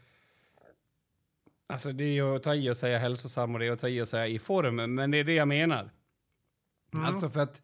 [1.67, 3.89] Alltså det är ju att ta i och säga hälsosam och det är att ta
[3.89, 5.91] i och säga i form, men det är det jag menar.
[6.95, 7.07] Mm.
[7.07, 7.63] Alltså för att,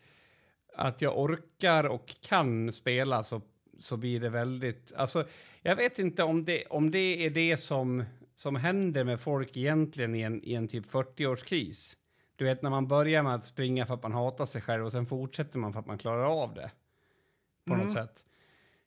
[0.76, 3.40] att jag orkar och kan spela så,
[3.78, 4.92] så blir det väldigt...
[4.96, 5.24] Alltså,
[5.62, 8.04] jag vet inte om det, om det är det som,
[8.34, 11.96] som händer med folk egentligen i en, i en typ 40-årskris.
[12.36, 14.92] Du vet när man börjar med att springa för att man hatar sig själv och
[14.92, 16.70] sen fortsätter man för att man klarar av det.
[17.66, 17.84] På Mm.
[17.86, 18.24] något sätt.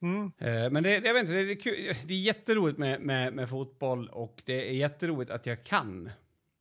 [0.02, 0.32] Mm.
[0.38, 3.50] Eh, Men det, jag vet inte, det, är kul, det är jätteroligt med, med, med
[3.50, 6.10] fotboll och det är jätteroligt att jag kan.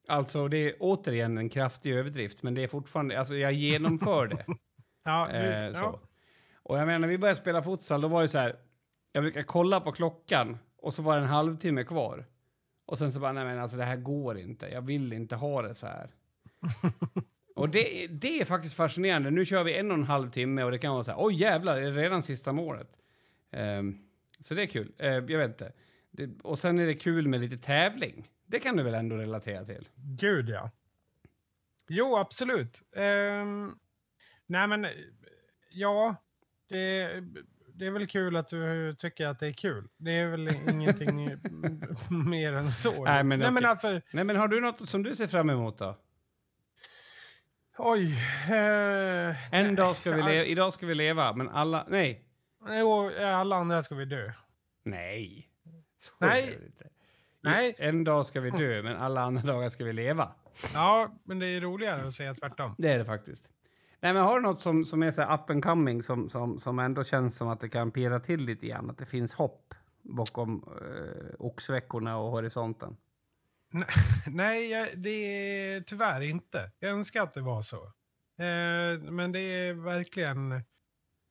[0.09, 4.45] Alltså det är återigen en kraftig överdrift, men det är fortfarande, alltså jag genomför det.
[5.05, 5.81] Ja, Eh, så.
[5.81, 6.01] ja.
[6.63, 8.57] Och jag menar, när vi började spela futsal, då var det så här,
[9.13, 12.27] jag brukar kolla på klockan och så var det en halvtimme kvar.
[12.87, 15.63] Och sen så bara, nej men alltså det här går inte, jag vill inte ha
[15.63, 16.11] det så här.
[17.57, 19.31] och det, det är faktiskt fascinerande.
[19.31, 21.35] Nu kör vi en och en halv timme och det kan vara så här, oj
[21.41, 22.89] jävlar, är det redan sista målet?
[23.53, 23.99] Ehm,
[24.41, 24.93] så det är kul.
[24.99, 25.73] Eh, jag vet inte.
[26.11, 28.29] Det, och sen är det kul med lite tävling.
[28.51, 29.89] Det kan du väl ändå relatera till?
[29.97, 30.71] Gud, ja.
[31.89, 32.83] Jo, absolut.
[32.97, 33.79] Ehm,
[34.47, 34.87] nej, men
[35.71, 36.15] ja,
[36.69, 37.11] det,
[37.75, 39.89] det är väl kul att du tycker att det är kul.
[39.97, 41.41] Det är väl ingenting
[42.31, 43.05] mer än så.
[43.05, 45.79] Nej, men nej, men alltså, Nej men har du något som du ser fram emot
[45.79, 45.99] då?
[47.79, 48.13] oj.
[48.51, 52.25] Eh, En dag ska vi nej, leva, idag ska vi leva, men alla, nej.
[52.71, 54.33] Jo, alla andra ska vi dö.
[54.83, 55.49] Nej.
[55.99, 56.59] Så Nej.
[56.67, 56.89] inte.
[57.51, 57.75] Nej.
[57.79, 60.33] En dag ska vi dö, men alla andra dagar ska vi leva.
[60.75, 62.75] Ja, men det är roligare att säga tvärtom.
[62.79, 63.51] Det är det faktiskt.
[64.01, 66.79] Nej, men har du något som, som är så up and coming som, som, som
[66.79, 68.91] ändå känns som att det kan pirra till lite grann?
[68.91, 72.97] Att det finns hopp bakom eh, oxveckorna och horisonten?
[74.27, 76.71] Nej, jag- det är tyvärr inte.
[76.79, 77.77] Jag önskar att det var så.
[78.39, 80.49] Eh, men det är verkligen...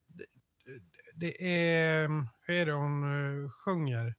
[0.08, 0.26] Det,
[1.16, 2.08] det är...
[2.42, 3.04] Hur är det hon
[3.44, 4.16] eh, sjunger?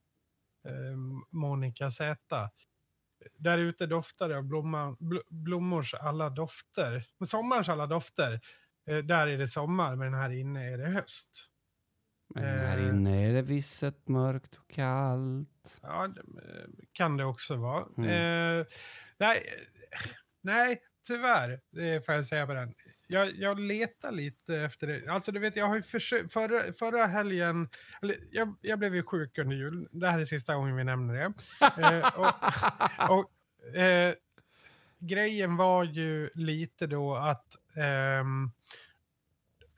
[0.69, 0.97] Eh,
[1.31, 2.17] Monica Z.
[3.37, 4.97] Där ute doftar det av blomma,
[5.31, 7.05] blommors alla dofter.
[7.27, 8.41] Sommarens alla dofter.
[8.89, 11.45] Eh, där är det sommar, men här inne är det höst.
[12.35, 12.89] Men här Eh.
[12.89, 15.79] inne är det visset mörkt och kallt.
[15.83, 17.87] Ja, det kan det också vara.
[17.99, 18.61] Mm.
[18.61, 18.67] Eh,
[19.19, 19.43] nej,
[20.43, 21.61] nej, tyvärr
[22.01, 22.75] får jag säga på den.
[23.11, 25.09] Jag, jag letar lite efter det.
[25.09, 27.69] Alltså, du vet, jag har ju försökt, förra, förra helgen,
[28.31, 29.89] jag, jag blev ju sjuk under jul.
[29.93, 31.33] Det här är sista gången vi nämner det.
[31.83, 32.35] Eh, och,
[33.19, 34.15] och, eh,
[34.99, 38.51] grejen var ju lite då att ehm,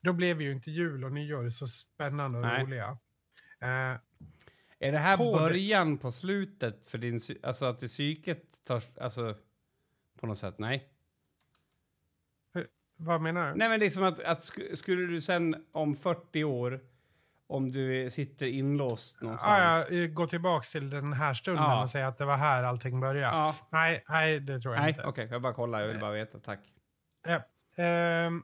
[0.01, 2.63] då blev ju inte jul och nyår så spännande och Nej.
[2.63, 2.99] roliga.
[3.61, 3.97] Eh,
[4.79, 7.21] Är det här På början på slutet för din...
[7.43, 8.83] Alltså att det psyket tar...
[9.01, 9.35] Alltså,
[10.21, 10.89] på något sätt, nej.
[13.01, 13.57] Vad menar du?
[13.59, 16.81] Nej, men det är som att, att sk- skulle du sen om 40 år,
[17.47, 19.87] om du sitter inlåst någonstans...
[19.89, 21.83] Ah, ja, gå tillbaka till den här stunden Ja.
[21.83, 23.37] och säga att det var här allting började.
[23.37, 25.03] Ja, Nej, nej, det tror jag nej, inte.
[25.05, 26.61] okej, jag bara kolla, jag vill bara veta, tack.
[27.29, 27.43] Ja.
[27.85, 28.43] Ehm,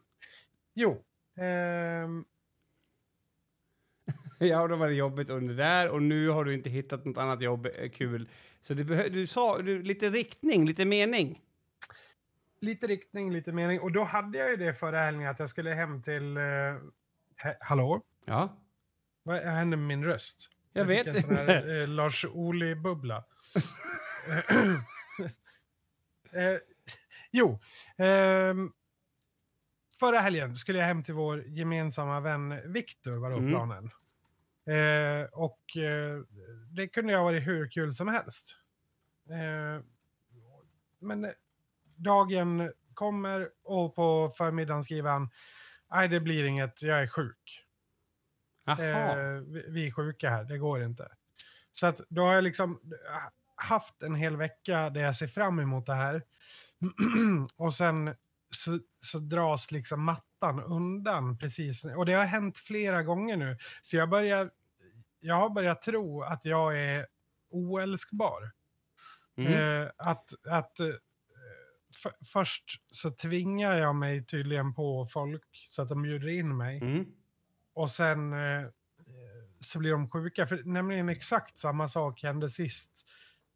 [0.74, 1.02] jo.
[1.40, 2.24] Ehm,
[4.38, 7.42] Ja, då var det jobbigt under där och nu har du inte hittat något annat
[7.42, 8.28] jobb eh, kul.
[8.60, 11.40] Så behö- du sa du, lite riktning, lite mening.
[12.60, 13.80] Lite riktning, lite mening.
[13.80, 16.36] Och då hade jag ju det förra helgen att jag skulle hem till...
[16.38, 16.76] Uh,
[17.42, 18.02] he- hallå?
[18.24, 18.56] Ja,
[19.22, 20.50] Vad hände med min röst?
[20.72, 21.34] jag fick vet inte.
[21.34, 23.24] här, eh, Lars Ohly-bubbla.
[26.32, 26.58] eh,
[27.30, 27.58] jo.
[27.96, 28.72] ehm,
[30.00, 33.50] förra helgen skulle jag hem till vår gemensamma vän Viktor, var då Mm.
[33.50, 33.90] planen.
[34.66, 36.20] Eh, och eh,
[36.70, 38.56] det kunde ju ha varit hur kul som helst.
[39.30, 39.82] Eh,
[40.98, 41.30] men eh,
[41.96, 45.30] dagen kommer och på förmiddagen skriver han
[45.90, 47.64] Nej, det blir inget, jag är sjuk.
[48.64, 49.36] Jaha.
[49.36, 51.08] Eh, vi, är sjuka här, det går inte.
[51.72, 52.80] Så att då har jag liksom
[53.56, 56.22] haft en hel vecka där jag ser fram emot det här.
[57.56, 58.14] och sen
[58.50, 61.84] så, så dras liksom mattan undan precis.
[61.84, 63.58] Och det har hänt flera gånger nu.
[63.82, 64.50] Så jag börjar,
[65.20, 67.06] jag har börjat tro att jag är
[67.50, 68.52] oälskbar.
[69.36, 69.52] Mm.
[69.52, 70.88] Eh, att att eh,
[72.02, 76.78] för, först så tvingar jag mig tydligen på folk så att de bjuder in mig.
[76.78, 77.06] Mm.
[77.74, 78.68] Och sen eh,
[79.60, 80.46] så blir de sjuka.
[80.46, 83.06] För nämligen exakt samma sak hände sist.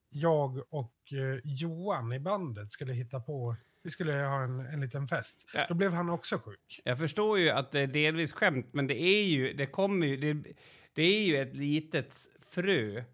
[0.09, 5.09] Jag och eh, Johan i bandet skulle hitta på, vi skulle ha en, en liten
[5.09, 5.51] fest.
[5.55, 5.67] Ja.
[5.69, 6.81] Då blev han också sjuk.
[6.85, 10.17] Jag förstår ju att det är delvis skämt, men det är ju, det kommer ju,
[10.17, 10.53] det,
[10.93, 13.05] det är ju ett litet frö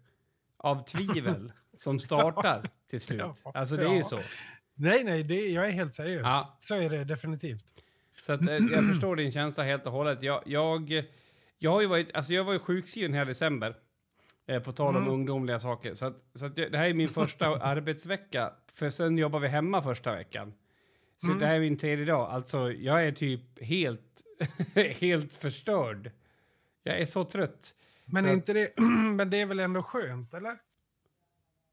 [0.57, 3.41] av tvivel som startar till slut.
[3.43, 4.19] Alltså det är ju så.
[4.77, 6.21] Nej, nej, det, jag är helt seriös.
[6.23, 6.57] Ja.
[6.59, 7.65] Så är det definitivt.
[8.21, 10.23] Så att, eh, jag förstår din känsla helt och hållet.
[10.23, 11.03] Jag, jag,
[11.59, 13.75] jag har ju varit, alltså jag var ju sjukskriven hela december.
[14.47, 15.13] Eh, på tal om Mm.
[15.13, 15.93] ungdomliga saker.
[15.93, 18.53] Så, att, så att det här är min första arbetsvecka.
[18.71, 20.53] För sen jobbar vi hemma första veckan.
[21.17, 21.39] Så Mm.
[21.39, 22.29] det här är min tredje dag.
[22.31, 24.23] Alltså, jag är typ helt,
[24.99, 26.11] helt förstörd.
[26.83, 27.73] Jag är så trött
[28.05, 28.73] Men, Så är att- inte det,
[29.15, 30.57] men det är väl ändå skönt, eller?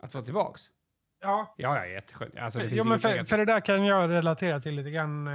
[0.01, 0.63] att vara tillbaks.
[1.25, 2.39] Ja, Ja, ja, jätteskönt.
[2.39, 5.27] Alltså, det jo, men för, för det där kan jag relatera till lite grann.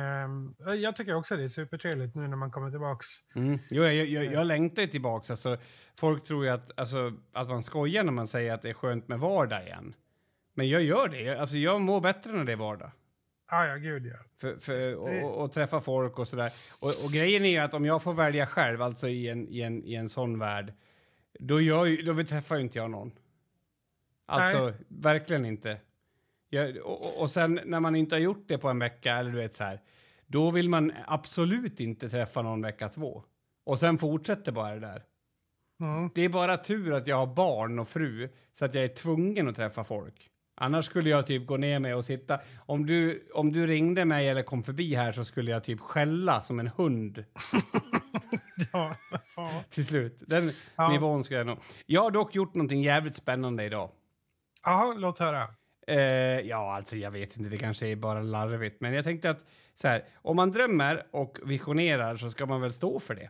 [0.67, 3.05] eh, Jag tycker också det är supertrevligt nu när man kommer tillbaks.
[3.35, 3.59] Mm.
[3.69, 5.29] Jo, jag, jag, jag längtar tillbaks.
[5.29, 5.57] Alltså,
[5.99, 9.07] folk tror ju att, alltså, att man skojar när man säger att det är skönt
[9.07, 9.93] med vardag igen.
[10.53, 11.39] Men jag gör det.
[11.39, 12.91] Alltså, jag mår bättre när det är vardag.
[13.51, 14.15] Ah, ja, gud ja.
[14.41, 16.51] För, för, och, och, träffa folk och sådär.
[16.79, 19.83] Och, och grejen är att om jag får välja själv, alltså i en, i en,
[19.83, 20.73] i en sån värld,
[21.39, 23.11] då, gör, då träffar ju inte jag någon.
[24.29, 25.77] Alltså, verkligen inte.
[26.49, 29.31] Jag, och, och- och sen när man inte har gjort det på en vecka, eller
[29.31, 29.81] du vet så här,
[30.27, 33.23] då vill man absolut inte träffa någon vecka två.
[33.65, 35.03] Och sen fortsätter bara det där.
[35.81, 36.09] Mm.
[36.15, 39.47] Det är bara tur att jag har barn och fru så att jag är tvungen
[39.47, 40.29] att träffa folk.
[40.61, 42.39] Annars skulle jag typ gå ner mig och sitta.
[42.65, 46.41] Om du, om du ringde mig eller kom förbi här så skulle jag typ skälla
[46.41, 47.23] som en hund
[48.73, 48.95] Ja.
[49.35, 49.63] ja.
[49.69, 50.23] till slut.
[50.27, 50.89] Den Ja.
[50.91, 51.57] nivån skulle jag nog...
[51.85, 53.89] Jag har dock gjort någonting jävligt spännande idag.
[54.63, 55.47] Jaha, låt höra.
[55.87, 58.81] Eh, ja, alltså jag vet inte, det kanske är bara larvigt.
[58.81, 62.73] Men jag tänkte att så här, om man drömmer och visionerar så ska man väl
[62.73, 63.29] stå för det.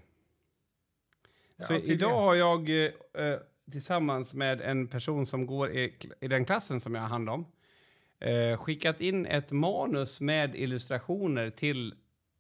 [1.56, 3.40] Ja, så idag har jag eh,
[3.72, 7.46] tillsammans med en person som går i, i den klassen som jag har hand om
[8.20, 11.96] eh, skickat in ett manus med illustrationer till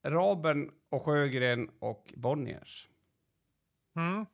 [0.05, 2.87] Raben och Sjögren och Bonniers.
[3.95, 4.25] Mm.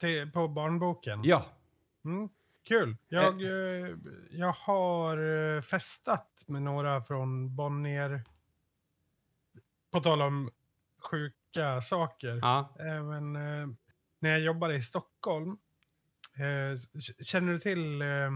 [0.00, 1.20] Till, på barnboken.
[1.24, 1.44] Ja,
[2.04, 2.28] Mm.
[2.64, 2.96] Kul.
[3.08, 3.96] Jag, eh,
[4.30, 5.18] jag har
[5.56, 8.24] eh, festat med några från Bonnier.
[9.90, 10.50] På tal om
[11.02, 12.38] sjuka saker.
[12.42, 12.76] ja.
[12.80, 13.66] Även eh,
[14.20, 15.56] när jag jobbade i Stockholm.
[16.36, 16.78] Eh,
[17.24, 18.02] känner du till...
[18.02, 18.30] Eh,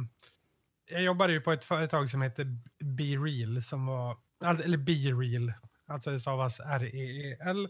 [0.88, 2.44] jag jobbade ju på ett företag som heter
[2.84, 3.62] Be Real.
[3.62, 5.52] Som var, alltså, eller Be Real.
[5.88, 7.68] Alltså det stavas R-E-E-L.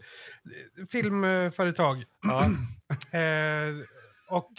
[0.90, 2.04] Filmföretag.
[2.22, 2.50] ja.
[3.18, 3.74] Eh,
[4.28, 4.52] och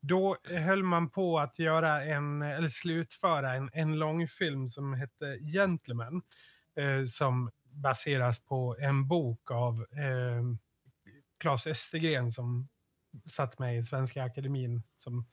[0.00, 6.22] då höll man på att göra en, eller slutföra en, en långfilm som hette Gentleman.
[6.76, 10.42] Eh, som baseras på en bok av eh,
[11.40, 12.68] Claes Östergren som
[13.24, 14.82] satt med i Svenska Akademin.
[14.94, 15.26] Som,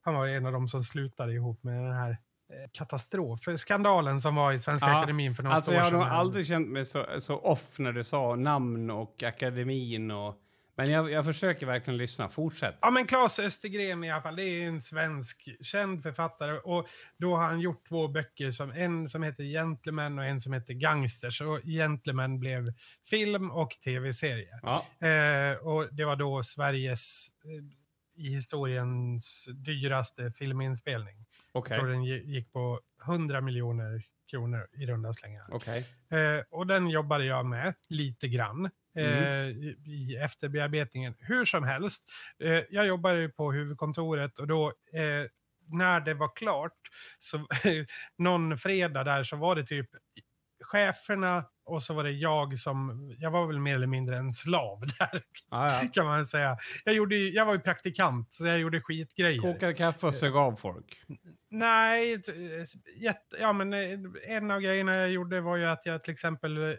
[0.00, 4.52] han var en av de som slutade ihop med den här eh, katastrofskandalen som var
[4.52, 6.00] i Svenska Ja, Akademin för något Alltså år jag har sedan.
[6.00, 10.34] nog aldrig känt mig så, så off när du sa namn och akademin och...
[10.78, 12.28] Men jag, jag försöker verkligen lyssna.
[12.28, 12.78] Fortsätt.
[12.80, 16.52] Ja, men Claes Östergren i alla fall, det är en svensk känd författare.
[16.58, 16.86] Och
[17.18, 20.74] då har han gjort två böcker, som, en som heter Gentleman och en som heter
[20.74, 21.40] Gangsters.
[21.40, 22.72] Och Gentleman blev
[23.10, 24.48] film och tv-serie.
[24.62, 24.86] Ja.
[25.08, 31.24] Eh, och det var då Sveriges, eh, i historiens dyraste filminspelning.
[31.52, 31.74] Okej.
[31.76, 35.44] Jag tror den gi- gick på 100 miljoner kronor i runda slängar.
[35.50, 35.86] Okej.
[36.10, 39.50] Eh, och den jobbade jag med lite grann Mm.
[39.50, 41.14] i, i efterbearbetningen.
[41.18, 42.04] Hur som helst,
[42.44, 45.30] eh, jag jobbade ju på huvudkontoret och då eh,
[45.68, 46.78] när det var klart,
[47.18, 47.46] så
[48.18, 49.90] någon fredag där så var det typ
[50.64, 54.80] cheferna och så var det jag som, jag var väl mer eller mindre en slav
[54.98, 55.82] där ja.
[55.92, 56.56] kan man säga.
[56.84, 59.40] Jag, gjorde, jag var ju praktikant så jag gjorde skitgrejer.
[59.40, 60.86] Kokade kaffe och sög av folk.
[61.58, 62.22] Nej,
[62.96, 66.56] jätte, ja, men eh, en av grejerna jag gjorde var ju att jag till exempel
[66.56, 66.74] eh,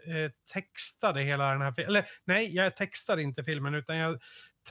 [0.52, 1.88] textade hela den här filmen.
[1.90, 4.20] Eller nej, jag textade inte filmen utan jag,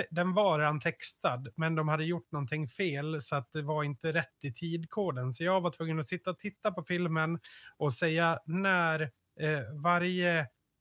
[0.09, 1.47] den var redan textad.
[1.55, 5.33] Men de hade gjort någonting fel så att det var inte rätt i tidkoden.
[5.33, 7.39] Så jag var tvungen att sitta och titta på filmen
[7.77, 9.01] och säga när
[9.39, 10.39] eh, varje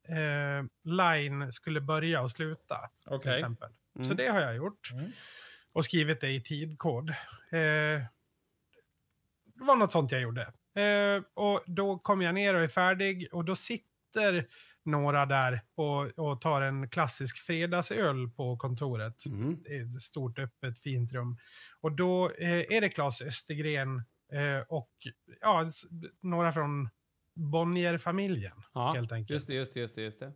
[0.09, 2.77] eh, line skulle börja och sluta.
[3.05, 3.33] Till Okej.
[3.33, 3.69] exempel.
[4.01, 4.17] Så Mm.
[4.17, 4.91] det har jag gjort.
[4.93, 5.11] Mm.
[5.73, 7.11] Och skrivit det i tidkod.
[7.51, 8.03] Eh,
[9.59, 10.43] det var något sånt jag gjorde.
[10.77, 14.47] Eh, och då kom jag ner och är färdig och då sitter
[14.85, 19.23] några där och, och tar en klassisk fredagsöl på kontoret.
[19.65, 21.39] Det är ett stort öppet fint rum.
[21.81, 24.03] Och då eh, är det Claes Östergren
[24.33, 24.91] eh, och
[25.41, 25.67] ja,
[26.21, 26.89] några från
[27.35, 29.31] Bonnier-familjen Ja, helt enkelt.
[29.31, 30.03] just det, just det, just det.
[30.03, 30.33] Just det.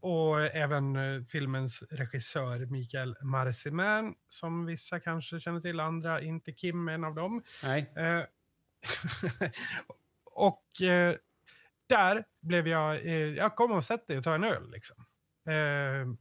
[0.00, 6.52] Och även eh, filmens regissör Mikael Marciman, som vissa kanske känner till, andra inte.
[6.52, 7.42] Kim en av dem.
[7.62, 7.92] Nej.
[10.24, 11.16] Och eh,
[11.86, 14.96] där blev jag, eh, jag kom och sätt dig och ta en öl liksom.
[15.48, 16.14] Eh,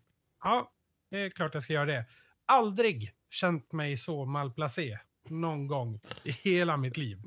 [0.44, 0.72] ja,
[1.12, 2.06] det är klart jag ska göra det.
[2.46, 5.00] Aldrig känt mig så malplacé
[5.30, 7.18] någon gång i hela mitt liv.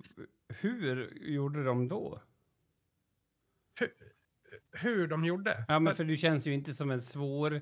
[0.48, 2.22] Hur gjorde de då?
[4.72, 5.64] Hur de gjorde.
[5.68, 7.60] Ja, men för du känns ju inte som en svår...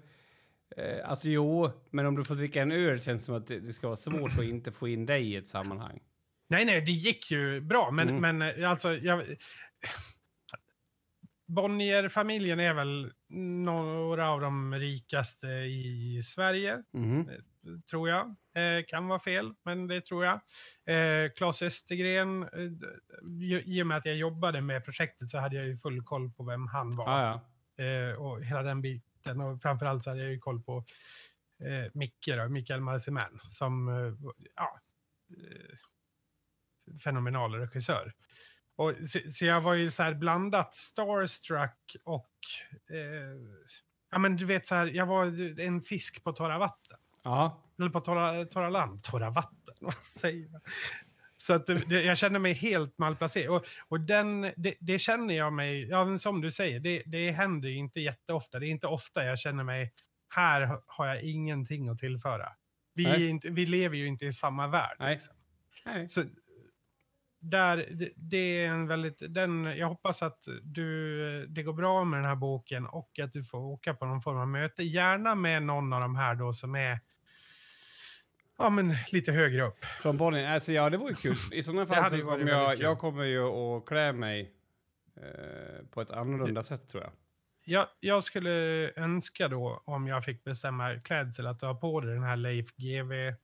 [0.76, 3.72] Eh, alltså jo, men om du får dricka en öl känns det som att det
[3.72, 6.00] ska vara svårt att inte få in dig i ett sammanhang.
[6.51, 8.38] Nej, nej, det gick ju bra, men, Mm.
[8.38, 8.96] men eh, alltså...
[8.96, 9.36] Jag,
[11.46, 17.28] Bonnier-familjen är väl några av de rikaste i Sverige, Mhm.
[17.90, 18.26] tror jag.
[18.55, 20.34] Eh, kan vara fel, men det tror jag.
[20.96, 25.66] Eh, Claes Östergren, eh, i, och med att jag jobbade med projektet så hade jag
[25.66, 27.22] ju full koll på vem han var.
[27.22, 27.40] Ja,
[27.76, 27.84] ja.
[27.84, 29.40] Eh, och hela den biten.
[29.40, 30.84] Och framförallt så hade jag ju koll på
[31.64, 34.14] eh, Micke, då, Mikael Marciman, som eh,
[34.57, 34.80] ja,
[35.30, 35.76] eh,
[37.05, 38.12] fenomenal regissör.
[38.76, 42.30] Och, så, så jag var ju så här blandat starstruck och...
[42.91, 43.61] Eh,
[44.11, 46.99] ja, men du vet så här, jag var en fisk på torra vatten.
[47.22, 47.66] ja.
[47.78, 49.03] Eller på torra, torra land.
[49.03, 50.61] Torra vatten, vad säger jag?
[51.36, 53.57] Så att det, jag känner mig helt malplacerad.
[53.57, 57.68] Och, och den, det, det känner jag mig, ja som du säger, det, det händer
[57.68, 58.59] ju inte jätteofta.
[58.59, 59.93] Det är inte ofta jag känner mig,
[60.28, 62.49] här har jag ingenting att tillföra.
[62.95, 64.97] Vi, inte, vi lever ju inte i samma värld.
[65.01, 65.34] Liksom.
[66.09, 66.24] Så
[67.41, 72.18] där, det, det är en väldigt, den, jag hoppas att du, det går bra med
[72.18, 74.82] den här boken och att du får åka på någon form av möte.
[74.82, 76.99] Gärna med någon av de här då som är
[78.59, 79.84] ja, men lite högre upp.
[79.84, 80.47] Från Bonnie.
[80.47, 81.36] Alltså ja, det vore kul.
[81.53, 82.82] I sådana Det fall så kommer jag, kul.
[82.82, 84.53] jag kommer ju att klä mig
[85.16, 87.12] eh, på ett annorlunda sätt tror jag.
[87.64, 88.51] Jag, jag skulle
[88.97, 92.66] önska då, om jag fick bestämma klädsel, att du har på dig den här Leif
[92.76, 93.34] GW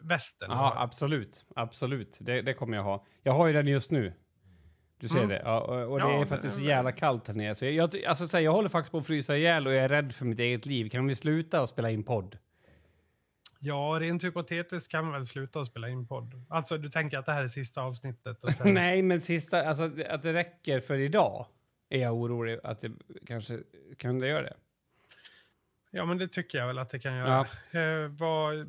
[0.00, 0.48] västen.
[0.50, 1.46] Ja, absolut.
[1.56, 2.18] Absolut.
[2.20, 3.06] Det, det kommer jag ha.
[3.22, 4.12] Jag har ju den just nu.
[5.00, 5.28] Du ser Mm.
[5.28, 5.42] det.
[5.44, 7.54] Ja, och, och det Ja, är för att det är så jävla kallt här nere.
[7.54, 9.88] Så jag, alltså, så här, jag håller faktiskt på att frysa ihjäl och jag är
[9.88, 10.88] rädd för mitt eget liv.
[10.88, 12.38] Kan vi sluta och spela in podd?
[13.58, 16.44] Ja, rent hypotetiskt kan man väl sluta att spela in podd.
[16.48, 18.44] Alltså, du tänker att det här är sista avsnittet?
[18.44, 18.74] Och sen...
[18.74, 21.46] Nej, men sista, alltså att det räcker för idag
[21.90, 22.90] är jag orolig att det
[23.26, 23.58] kanske
[23.98, 24.56] kan det göra det.
[25.96, 27.40] Ja, men det tycker jag väl att det kan göra.
[27.70, 28.64] Eh, vad, eh,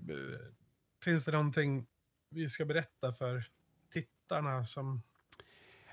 [1.03, 1.85] finns det någonting
[2.29, 3.43] vi ska berätta för
[3.93, 5.01] tittarna som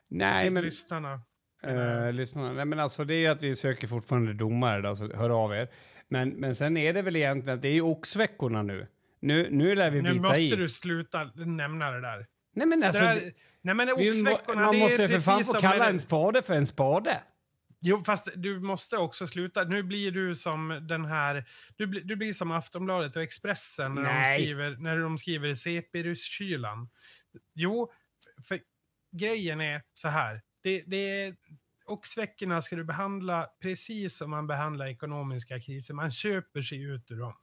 [0.08, 1.20] Nej, men lyssnarna?
[1.66, 2.52] Uh, lyssna.
[2.52, 5.68] Nej, men alltså det är att vi söker fortfarande domare då, så hör av er.
[6.08, 8.86] Men, men sen är det väl egentligen att det är ju oxveckorna nu.
[9.20, 10.56] Nu, nu lär vi Nu bita måste i.
[10.56, 12.26] du sluta nämna det där.
[12.54, 15.98] Nej men alltså, där nej, men oxveckorna, man det måste för fan få kalla en
[15.98, 17.20] spade för en spade.
[17.84, 19.64] Jo, fast du måste också sluta.
[19.64, 21.44] Nu blir du som den här...
[21.76, 26.88] Du, blir- du blir som Aftonbladet och Expressen när, de skriver, när de skriver CP-rysskylan.
[27.54, 27.92] Jo,
[28.48, 28.60] för
[29.12, 30.42] grejen är så här.
[30.62, 31.36] Det, det är,
[31.84, 35.94] oxveckorna ska du behandla precis som man behandlar ekonomiska kriser.
[35.94, 37.36] Man köper sig ut ur dem.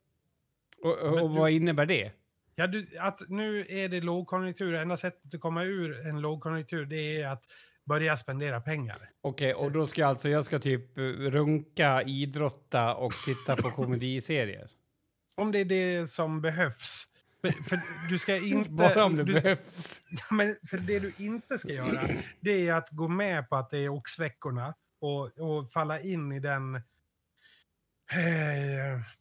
[0.81, 2.11] Och, och du- vad innebär det?
[2.55, 4.73] Ja, du, att nu är det lågkonjunktur.
[4.73, 7.43] Enda sättet att komma ur en lågkonjunktur det är att
[7.89, 9.09] börja spendera pengar.
[9.21, 14.69] Okej, och då ska alltså jag ska typ eh, runka, idrotta och titta på komediserier?
[15.35, 17.07] Om det är det som behövs.
[17.41, 17.79] För, för
[18.11, 18.69] du ska inte...
[18.69, 20.01] Bara om det du, behövs.
[20.31, 22.03] Men för det du inte ska göra,
[22.39, 26.39] det är att gå med på att det är oxveckorna och, och falla in i
[26.39, 26.75] den...
[26.75, 26.81] Eh,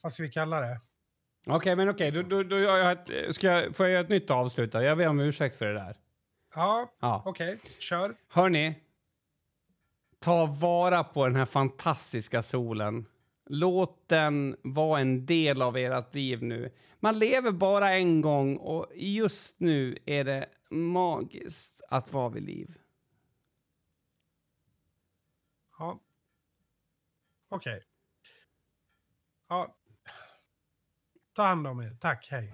[0.00, 0.80] vad ska vi kalla det?
[1.46, 4.08] Okej, men okej, då, då, då gör jag ett, ska jag, får jag göra ett
[4.08, 4.82] nytt avslut då?
[4.82, 5.96] Jag ber om ursäkt för det där.
[6.54, 7.22] Ja, Ja.
[7.26, 7.60] okej.
[7.78, 8.16] Kör.
[8.28, 8.74] Hörni,
[10.18, 13.06] ta vara på den här fantastiska solen.
[13.50, 16.72] Låt den vara en del av ert liv nu.
[17.00, 22.78] Man lever bara en gång och just nu är det magiskt att vara vid liv.
[25.78, 26.00] Ja.
[27.50, 27.82] Okej.
[29.48, 29.76] Ja.
[31.32, 31.96] Ta hand om er.
[32.00, 32.52] Tack, hej.